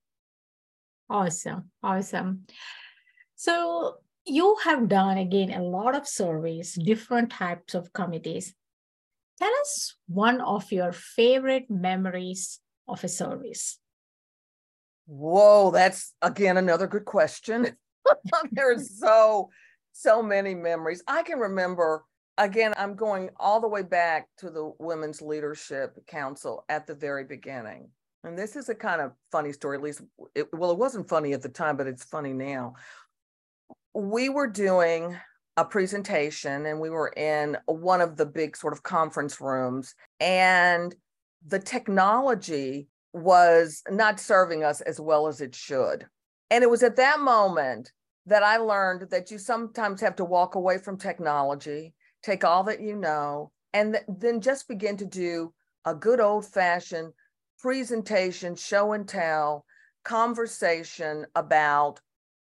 Awesome. 1.08 1.70
Awesome. 1.82 2.46
So 3.36 3.98
you 4.26 4.56
have 4.64 4.88
done 4.88 5.18
again 5.18 5.52
a 5.52 5.62
lot 5.62 5.94
of 5.94 6.08
surveys, 6.08 6.74
different 6.74 7.30
types 7.30 7.74
of 7.74 7.92
committees. 7.92 8.54
Tell 9.38 9.52
us 9.60 9.94
one 10.08 10.40
of 10.40 10.72
your 10.72 10.92
favorite 10.92 11.70
memories 11.70 12.58
of 12.88 13.04
a 13.04 13.08
service? 13.08 13.78
Whoa, 15.06 15.70
that's 15.70 16.14
again 16.20 16.56
another 16.56 16.86
good 16.86 17.04
question. 17.04 17.76
There's 18.52 18.98
so, 18.98 19.50
so 19.92 20.22
many 20.22 20.54
memories. 20.54 21.02
I 21.06 21.22
can 21.22 21.38
remember, 21.38 22.04
again, 22.38 22.72
I'm 22.76 22.94
going 22.94 23.30
all 23.36 23.60
the 23.60 23.68
way 23.68 23.82
back 23.82 24.28
to 24.38 24.50
the 24.50 24.72
Women's 24.78 25.20
Leadership 25.20 25.98
Council 26.06 26.64
at 26.68 26.86
the 26.86 26.94
very 26.94 27.24
beginning. 27.24 27.90
And 28.24 28.38
this 28.38 28.56
is 28.56 28.68
a 28.68 28.74
kind 28.74 29.00
of 29.00 29.12
funny 29.30 29.52
story, 29.52 29.76
at 29.76 29.82
least, 29.82 30.02
it, 30.34 30.48
well, 30.52 30.70
it 30.70 30.78
wasn't 30.78 31.08
funny 31.08 31.32
at 31.32 31.42
the 31.42 31.48
time, 31.48 31.76
but 31.76 31.86
it's 31.86 32.04
funny 32.04 32.32
now. 32.32 32.74
We 33.94 34.28
were 34.28 34.46
doing 34.46 35.16
a 35.56 35.64
presentation 35.64 36.66
and 36.66 36.80
we 36.80 36.90
were 36.90 37.12
in 37.16 37.56
one 37.66 38.00
of 38.00 38.16
the 38.16 38.26
big 38.26 38.56
sort 38.56 38.72
of 38.72 38.82
conference 38.82 39.40
rooms. 39.40 39.94
And 40.20 40.94
the 41.46 41.58
technology 41.58 42.88
was 43.12 43.82
not 43.90 44.20
serving 44.20 44.62
us 44.62 44.80
as 44.80 45.00
well 45.00 45.26
as 45.26 45.40
it 45.40 45.54
should. 45.54 46.06
And 46.50 46.62
it 46.62 46.70
was 46.70 46.82
at 46.82 46.96
that 46.96 47.20
moment 47.20 47.92
that 48.26 48.42
I 48.42 48.58
learned 48.58 49.10
that 49.10 49.30
you 49.30 49.38
sometimes 49.38 50.00
have 50.00 50.16
to 50.16 50.24
walk 50.24 50.54
away 50.54 50.78
from 50.78 50.98
technology, 50.98 51.94
take 52.22 52.44
all 52.44 52.64
that 52.64 52.80
you 52.80 52.96
know, 52.96 53.50
and 53.72 53.94
th- 53.94 54.04
then 54.08 54.40
just 54.40 54.68
begin 54.68 54.96
to 54.96 55.06
do 55.06 55.52
a 55.84 55.94
good 55.94 56.20
old 56.20 56.46
fashioned 56.46 57.12
presentation, 57.58 58.54
show 58.54 58.92
and 58.92 59.08
tell, 59.08 59.64
conversation 60.04 61.26
about 61.34 62.00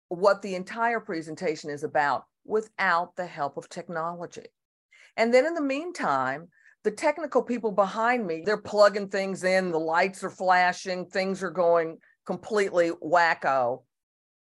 what 0.09 0.41
the 0.41 0.55
entire 0.55 0.99
presentation 0.99 1.69
is 1.69 1.83
about 1.83 2.25
without 2.45 3.15
the 3.15 3.25
help 3.25 3.57
of 3.57 3.69
technology. 3.69 4.45
And 5.17 5.33
then 5.33 5.45
in 5.45 5.53
the 5.53 5.62
meantime, 5.62 6.49
the 6.83 6.91
technical 6.91 7.41
people 7.41 7.71
behind 7.71 8.27
me, 8.27 8.43
they're 8.45 8.57
plugging 8.57 9.07
things 9.07 9.43
in, 9.43 9.71
the 9.71 9.79
lights 9.79 10.23
are 10.23 10.29
flashing, 10.29 11.05
things 11.05 11.41
are 11.41 11.51
going 11.51 11.97
completely 12.25 12.91
wacko. 12.91 13.83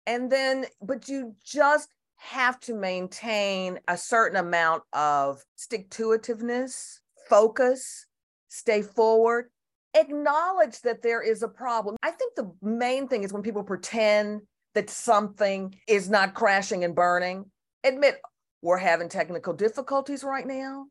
And 0.06 0.32
then, 0.32 0.66
but 0.82 1.10
you 1.10 1.36
just 1.44 1.90
have 2.20 2.60
to 2.62 2.74
maintain 2.74 3.80
a 3.88 3.98
certain 3.98 4.38
amount 4.38 4.84
of 4.94 5.44
stick 5.56 5.90
to 5.92 6.10
itiveness, 6.10 7.00
focus, 7.30 8.06
stay 8.50 8.82
forward, 8.82 9.50
acknowledge 9.94 10.82
that 10.82 11.02
there 11.02 11.22
is 11.22 11.44
a 11.44 11.48
problem. 11.48 11.96
I 12.04 12.12
think 12.12 12.36
the 12.36 12.52
main 12.62 13.08
thing 13.08 13.24
is 13.24 13.34
when 13.34 13.44
people 13.44 13.64
pretend 13.64 14.42
that 14.76 14.90
something 14.90 15.74
is 15.88 16.10
not 16.10 16.36
crashing 16.36 16.84
and 16.84 16.96
burning, 16.96 17.46
admit 17.84 18.20
we're 18.62 18.78
having 18.78 19.10
technical 19.10 19.54
difficulties 19.54 20.24
right 20.24 20.46
now 20.46 20.86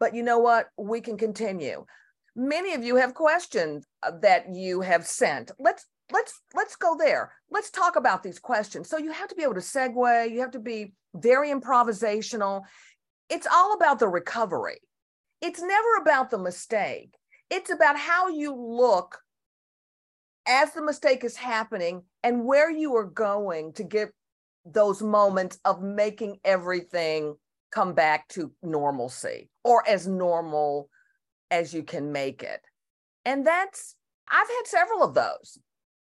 but 0.00 0.14
you 0.14 0.22
know 0.22 0.38
what? 0.38 0.68
We 0.76 1.00
can 1.00 1.16
continue. 1.16 1.84
Many 2.36 2.74
of 2.74 2.82
you 2.82 2.96
have 2.96 3.14
questions 3.14 3.86
uh, 4.02 4.12
that 4.22 4.52
you 4.52 4.80
have 4.80 5.06
sent. 5.06 5.50
Let's 5.58 5.86
let's 6.12 6.40
let's 6.54 6.76
go 6.76 6.96
there. 6.96 7.32
Let's 7.50 7.70
talk 7.70 7.96
about 7.96 8.22
these 8.22 8.38
questions. 8.38 8.88
So 8.88 8.98
you 8.98 9.12
have 9.12 9.28
to 9.28 9.34
be 9.34 9.42
able 9.42 9.54
to 9.54 9.60
segue, 9.60 10.30
you 10.30 10.40
have 10.40 10.52
to 10.52 10.60
be 10.60 10.92
very 11.14 11.50
improvisational. 11.50 12.62
It's 13.30 13.46
all 13.50 13.74
about 13.74 13.98
the 13.98 14.08
recovery. 14.08 14.80
It's 15.40 15.60
never 15.60 15.96
about 16.00 16.30
the 16.30 16.38
mistake. 16.38 17.14
It's 17.50 17.70
about 17.70 17.98
how 17.98 18.28
you 18.28 18.54
look 18.54 19.18
as 20.46 20.72
the 20.72 20.82
mistake 20.82 21.24
is 21.24 21.36
happening 21.36 22.02
and 22.22 22.44
where 22.44 22.70
you 22.70 22.94
are 22.96 23.04
going 23.04 23.72
to 23.74 23.84
get 23.84 24.10
those 24.64 25.02
moments 25.02 25.58
of 25.64 25.82
making 25.82 26.38
everything 26.44 27.36
come 27.70 27.92
back 27.92 28.28
to 28.28 28.52
normalcy 28.62 29.50
or 29.62 29.86
as 29.88 30.06
normal 30.06 30.88
as 31.50 31.74
you 31.74 31.82
can 31.82 32.12
make 32.12 32.42
it. 32.42 32.60
And 33.24 33.46
that's, 33.46 33.96
I've 34.30 34.48
had 34.48 34.66
several 34.66 35.02
of 35.02 35.14
those. 35.14 35.58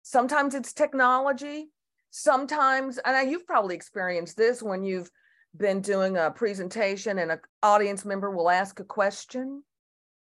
Sometimes 0.08 0.54
it's 0.54 0.72
technology, 0.72 1.68
sometimes, 2.08 2.96
and 3.04 3.30
you've 3.30 3.46
probably 3.46 3.74
experienced 3.74 4.38
this 4.38 4.62
when 4.62 4.82
you've 4.82 5.10
been 5.54 5.82
doing 5.82 6.16
a 6.16 6.30
presentation 6.30 7.18
and 7.18 7.30
an 7.30 7.40
audience 7.62 8.06
member 8.06 8.30
will 8.30 8.48
ask 8.48 8.80
a 8.80 8.84
question 8.84 9.62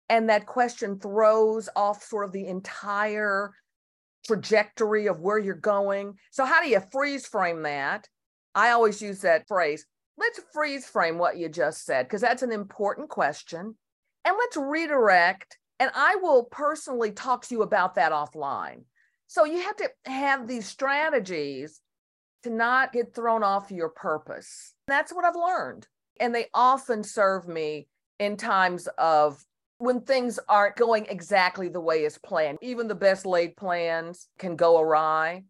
and 0.09 0.27
that 0.27 0.45
question 0.45 0.99
throws 0.99 1.69
off 1.77 2.03
sort 2.03 2.25
of 2.25 2.33
the 2.33 2.45
entire 2.47 3.53
trajectory 4.27 5.07
of 5.07 5.21
where 5.21 5.39
you're 5.39 5.55
going. 5.55 6.15
So, 6.29 6.43
how 6.43 6.61
do 6.61 6.67
you 6.67 6.81
freeze 6.91 7.25
frame 7.25 7.63
that? 7.63 8.05
I 8.53 8.71
always 8.71 9.01
use 9.01 9.21
that 9.21 9.47
phrase 9.47 9.85
let's 10.17 10.41
freeze 10.51 10.85
frame 10.87 11.17
what 11.17 11.37
you 11.37 11.47
just 11.47 11.85
said, 11.85 12.05
because 12.05 12.19
that's 12.19 12.43
an 12.43 12.51
important 12.51 13.07
question. 13.07 13.77
And 14.25 14.35
let's 14.37 14.57
redirect. 14.57 15.57
And 15.79 15.89
I 15.95 16.17
will 16.17 16.43
personally 16.43 17.13
talk 17.13 17.45
to 17.45 17.55
you 17.55 17.61
about 17.61 17.95
that 17.95 18.11
offline. 18.11 18.81
So 19.29 19.45
you 19.45 19.61
have 19.61 19.75
to 19.75 19.91
have 20.05 20.47
these 20.47 20.67
strategies 20.67 21.81
to 22.41 22.49
not 22.49 22.91
get 22.91 23.13
thrown 23.13 23.43
off 23.43 23.69
your 23.69 23.89
purpose. 23.89 24.73
That's 24.87 25.13
what 25.13 25.23
I've 25.23 25.35
learned. 25.35 25.87
And 26.19 26.33
they 26.33 26.47
often 26.51 27.03
serve 27.03 27.47
me 27.47 27.87
in 28.17 28.37
times 28.37 28.89
of 28.97 29.45
when 29.77 30.01
things 30.01 30.39
aren't 30.49 30.77
going 30.77 31.05
exactly 31.09 31.69
the 31.69 31.79
way 31.79 32.05
as 32.05 32.17
planned. 32.17 32.57
Even 32.63 32.87
the 32.87 32.95
best 32.95 33.23
laid 33.27 33.55
plans 33.55 34.27
can 34.39 34.55
go 34.55 34.79
awry. 34.79 35.43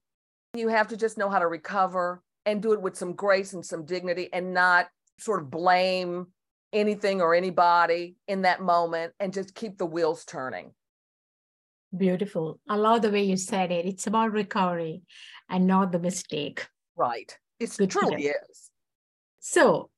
You 0.55 0.67
have 0.67 0.89
to 0.89 0.97
just 0.97 1.17
know 1.17 1.29
how 1.29 1.39
to 1.39 1.47
recover 1.47 2.21
and 2.45 2.61
do 2.61 2.73
it 2.73 2.81
with 2.81 2.97
some 2.97 3.13
grace 3.13 3.53
and 3.53 3.65
some 3.65 3.85
dignity 3.85 4.27
and 4.33 4.53
not 4.53 4.89
sort 5.19 5.41
of 5.41 5.49
blame 5.49 6.27
anything 6.73 7.21
or 7.21 7.33
anybody 7.33 8.17
in 8.27 8.41
that 8.41 8.61
moment 8.61 9.13
and 9.21 9.33
just 9.33 9.55
keep 9.55 9.77
the 9.77 9.85
wheels 9.85 10.25
turning. 10.25 10.73
Beautiful. 11.95 12.59
I 12.69 12.75
love 12.75 13.01
the 13.01 13.11
way 13.11 13.23
you 13.23 13.37
said 13.37 13.71
it. 13.71 13.85
It's 13.85 14.07
about 14.07 14.31
recovery 14.31 15.01
and 15.49 15.65
not 15.65 15.91
the 15.91 15.99
mistake. 15.99 16.67
Right. 16.95 17.35
It 17.59 17.71
truly 17.89 18.27
is. 18.27 18.71
So, 19.39 19.89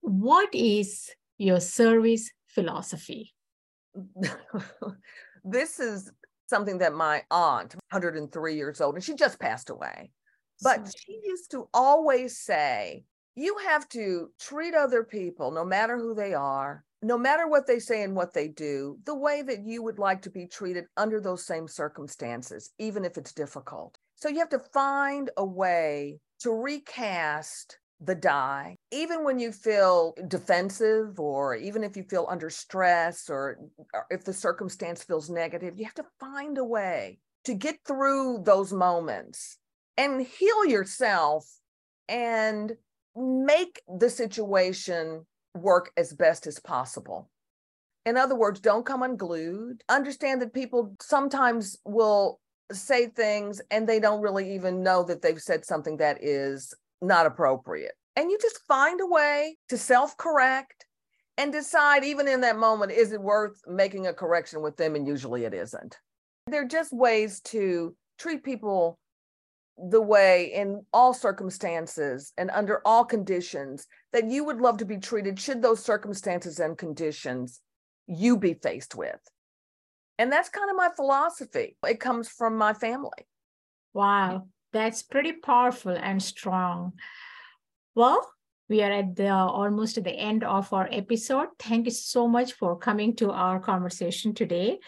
what 0.00 0.54
is 0.54 1.10
your 1.38 1.60
service 1.60 2.30
philosophy? 2.48 3.34
this 5.44 5.80
is 5.80 6.12
something 6.46 6.78
that 6.78 6.94
my 6.94 7.22
aunt, 7.30 7.74
103 7.90 8.54
years 8.54 8.80
old, 8.80 8.94
and 8.94 9.04
she 9.04 9.14
just 9.14 9.38
passed 9.40 9.70
away, 9.70 10.10
but 10.62 10.76
Sorry. 10.76 10.90
she 11.06 11.20
used 11.24 11.50
to 11.50 11.68
always 11.74 12.38
say, 12.38 13.04
You 13.34 13.56
have 13.66 13.88
to 13.90 14.30
treat 14.38 14.74
other 14.74 15.04
people, 15.04 15.50
no 15.50 15.64
matter 15.64 15.96
who 15.96 16.14
they 16.14 16.34
are, 16.34 16.84
no 17.02 17.16
matter 17.16 17.48
what 17.48 17.66
they 17.66 17.78
say 17.78 18.02
and 18.02 18.14
what 18.14 18.34
they 18.34 18.48
do, 18.48 18.98
the 19.04 19.14
way 19.14 19.42
that 19.42 19.64
you 19.64 19.82
would 19.82 19.98
like 19.98 20.22
to 20.22 20.30
be 20.30 20.46
treated 20.46 20.84
under 20.96 21.20
those 21.20 21.46
same 21.46 21.66
circumstances, 21.66 22.70
even 22.78 23.04
if 23.04 23.16
it's 23.16 23.32
difficult. 23.32 23.96
So 24.16 24.28
you 24.28 24.38
have 24.40 24.50
to 24.50 24.58
find 24.58 25.30
a 25.36 25.44
way 25.44 26.18
to 26.40 26.50
recast 26.50 27.78
the 28.02 28.14
die, 28.14 28.76
even 28.90 29.24
when 29.24 29.38
you 29.38 29.52
feel 29.52 30.14
defensive, 30.28 31.20
or 31.20 31.54
even 31.54 31.84
if 31.84 31.96
you 31.96 32.02
feel 32.02 32.26
under 32.30 32.50
stress, 32.50 33.28
or, 33.28 33.58
or 33.94 34.06
if 34.10 34.24
the 34.24 34.32
circumstance 34.32 35.02
feels 35.02 35.30
negative, 35.30 35.78
you 35.78 35.84
have 35.84 35.94
to 35.94 36.06
find 36.18 36.58
a 36.58 36.64
way 36.64 37.18
to 37.44 37.54
get 37.54 37.78
through 37.86 38.42
those 38.44 38.72
moments 38.72 39.58
and 39.96 40.22
heal 40.26 40.64
yourself 40.64 41.46
and 42.08 42.72
make 43.16 43.80
the 43.98 44.10
situation 44.10 45.26
work 45.54 45.90
as 45.96 46.12
best 46.12 46.46
as 46.46 46.58
possible. 46.60 47.30
In 48.06 48.16
other 48.16 48.34
words, 48.34 48.60
don't 48.60 48.86
come 48.86 49.02
unglued. 49.02 49.82
Understand 49.88 50.40
that 50.42 50.54
people 50.54 50.94
sometimes 51.00 51.78
will 51.84 52.40
say 52.72 53.08
things 53.08 53.60
and 53.70 53.88
they 53.88 54.00
don't 54.00 54.22
really 54.22 54.54
even 54.54 54.82
know 54.82 55.02
that 55.04 55.22
they've 55.22 55.40
said 55.40 55.64
something 55.64 55.96
that 55.98 56.22
is 56.22 56.72
not 57.02 57.26
appropriate. 57.26 57.92
And 58.16 58.30
you 58.30 58.38
just 58.40 58.60
find 58.66 59.00
a 59.00 59.06
way 59.06 59.56
to 59.68 59.78
self 59.78 60.16
correct 60.16 60.86
and 61.36 61.52
decide, 61.52 62.04
even 62.04 62.28
in 62.28 62.40
that 62.42 62.58
moment, 62.58 62.92
is 62.92 63.12
it 63.12 63.20
worth 63.20 63.60
making 63.66 64.06
a 64.06 64.12
correction 64.12 64.62
with 64.62 64.76
them? 64.76 64.94
And 64.94 65.06
usually 65.06 65.44
it 65.44 65.54
isn't. 65.54 65.96
They're 66.46 66.68
just 66.68 66.92
ways 66.92 67.40
to 67.46 67.94
treat 68.18 68.44
people 68.44 68.98
the 69.88 70.00
way 70.00 70.52
in 70.52 70.84
all 70.92 71.14
circumstances 71.14 72.32
and 72.36 72.50
under 72.50 72.80
all 72.84 73.04
conditions 73.04 73.86
that 74.12 74.30
you 74.30 74.44
would 74.44 74.60
love 74.60 74.78
to 74.78 74.84
be 74.84 74.98
treated 74.98 75.38
should 75.38 75.62
those 75.62 75.82
circumstances 75.82 76.58
and 76.58 76.76
conditions 76.76 77.60
you 78.06 78.36
be 78.36 78.54
faced 78.54 78.94
with. 78.94 79.20
And 80.18 80.30
that's 80.30 80.48
kind 80.48 80.70
of 80.70 80.76
my 80.76 80.90
philosophy. 80.94 81.76
It 81.86 82.00
comes 82.00 82.28
from 82.28 82.58
my 82.58 82.74
family. 82.74 83.26
Wow, 83.94 84.48
that's 84.72 85.02
pretty 85.02 85.32
powerful 85.32 85.96
and 85.96 86.22
strong. 86.22 86.92
Well, 87.94 88.30
we 88.70 88.82
are 88.82 88.92
at 88.92 89.16
the 89.16 89.28
almost 89.28 89.98
at 89.98 90.04
the 90.04 90.12
end 90.12 90.44
of 90.44 90.72
our 90.72 90.88
episode. 90.92 91.48
Thank 91.58 91.86
you 91.86 91.90
so 91.90 92.28
much 92.28 92.52
for 92.52 92.78
coming 92.78 93.16
to 93.16 93.32
our 93.32 93.58
conversation 93.58 94.32
today. 94.32 94.78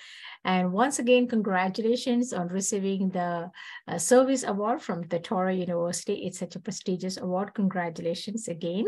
And 0.45 0.73
once 0.73 1.01
again, 1.01 1.27
congratulations 1.27 2.33
on 2.33 2.47
receiving 2.47 3.11
the 3.11 3.51
uh, 3.89 3.99
service 3.99 4.45
award 4.45 4.83
from 4.83 5.03
the 5.09 5.19
Touro 5.19 5.57
University. 5.57 6.27
It's 6.27 6.39
such 6.39 6.55
a 6.55 6.61
prestigious 6.61 7.17
award. 7.17 7.55
Congratulations 7.55 8.47
again. 8.47 8.87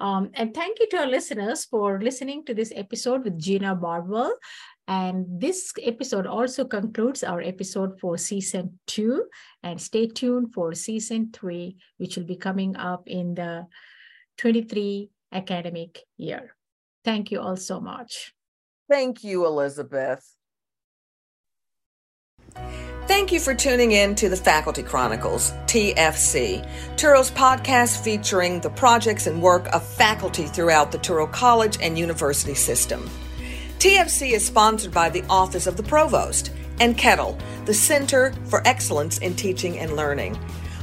Um, 0.00 0.30
and 0.34 0.54
thank 0.54 0.78
you 0.78 0.86
to 0.90 0.98
our 0.98 1.06
listeners 1.06 1.64
for 1.64 2.00
listening 2.00 2.44
to 2.44 2.54
this 2.54 2.72
episode 2.76 3.24
with 3.24 3.36
Gena 3.38 3.74
Bardwell. 3.74 4.32
And 4.88 5.26
this 5.38 5.70
episode 5.82 6.26
also 6.26 6.64
concludes 6.64 7.22
our 7.22 7.42
episode 7.42 8.00
for 8.00 8.16
season 8.16 8.80
two. 8.86 9.26
And 9.62 9.78
stay 9.80 10.06
tuned 10.06 10.54
for 10.54 10.72
season 10.72 11.30
three, 11.30 11.76
which 11.98 12.16
will 12.16 12.24
be 12.24 12.36
coming 12.36 12.74
up 12.74 13.02
in 13.06 13.34
the 13.34 13.66
23 14.38 15.10
academic 15.30 16.00
year. 16.16 16.54
Thank 17.04 17.30
you 17.30 17.40
all 17.40 17.56
so 17.56 17.80
much. 17.80 18.32
Thank 18.88 19.22
you, 19.22 19.44
Elizabeth. 19.44 20.24
Thank 23.06 23.32
you 23.32 23.40
for 23.40 23.54
tuning 23.54 23.92
in 23.92 24.14
to 24.16 24.28
the 24.30 24.36
Faculty 24.36 24.82
Chronicles, 24.82 25.52
TFC, 25.66 26.66
Touro's 26.96 27.30
podcast 27.30 28.02
featuring 28.02 28.60
the 28.60 28.70
projects 28.70 29.26
and 29.26 29.42
work 29.42 29.66
of 29.74 29.86
faculty 29.86 30.46
throughout 30.46 30.92
the 30.92 30.98
Touro 30.98 31.30
College 31.30 31.78
and 31.80 31.98
University 31.98 32.54
system. 32.54 33.08
TFC 33.78 34.32
is 34.32 34.44
sponsored 34.44 34.92
by 34.92 35.08
the 35.08 35.22
Office 35.30 35.68
of 35.68 35.76
the 35.76 35.84
Provost 35.84 36.50
and 36.80 36.98
CETL, 36.98 37.40
the 37.64 37.72
Center 37.72 38.34
for 38.46 38.60
Excellence 38.66 39.18
in 39.18 39.36
Teaching 39.36 39.78
and 39.78 39.94
Learning. 39.94 40.36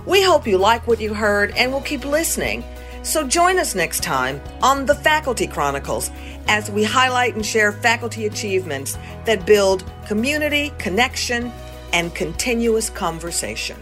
We 0.06 0.24
hope 0.24 0.48
you 0.48 0.58
like 0.58 0.88
what 0.88 1.02
you 1.02 1.14
heard 1.14 1.52
and 1.58 1.74
will 1.74 1.82
keep 1.82 2.06
listening. 2.06 2.64
So 3.04 3.28
join 3.28 3.60
us 3.60 3.76
next 3.76 4.02
time 4.02 4.40
on 4.62 4.86
the 4.86 4.96
Faculty 4.96 5.46
Chronicles 5.46 6.10
as 6.48 6.72
we 6.72 6.86
highlight 6.86 7.36
and 7.36 7.46
share 7.46 7.74
faculty 7.74 8.28
achievements 8.28 8.98
that 9.26 9.46
build 9.46 9.84
community, 10.08 10.72
connection, 10.78 11.52
and 11.92 12.16
continuous 12.16 12.90
conversation. 12.90 13.76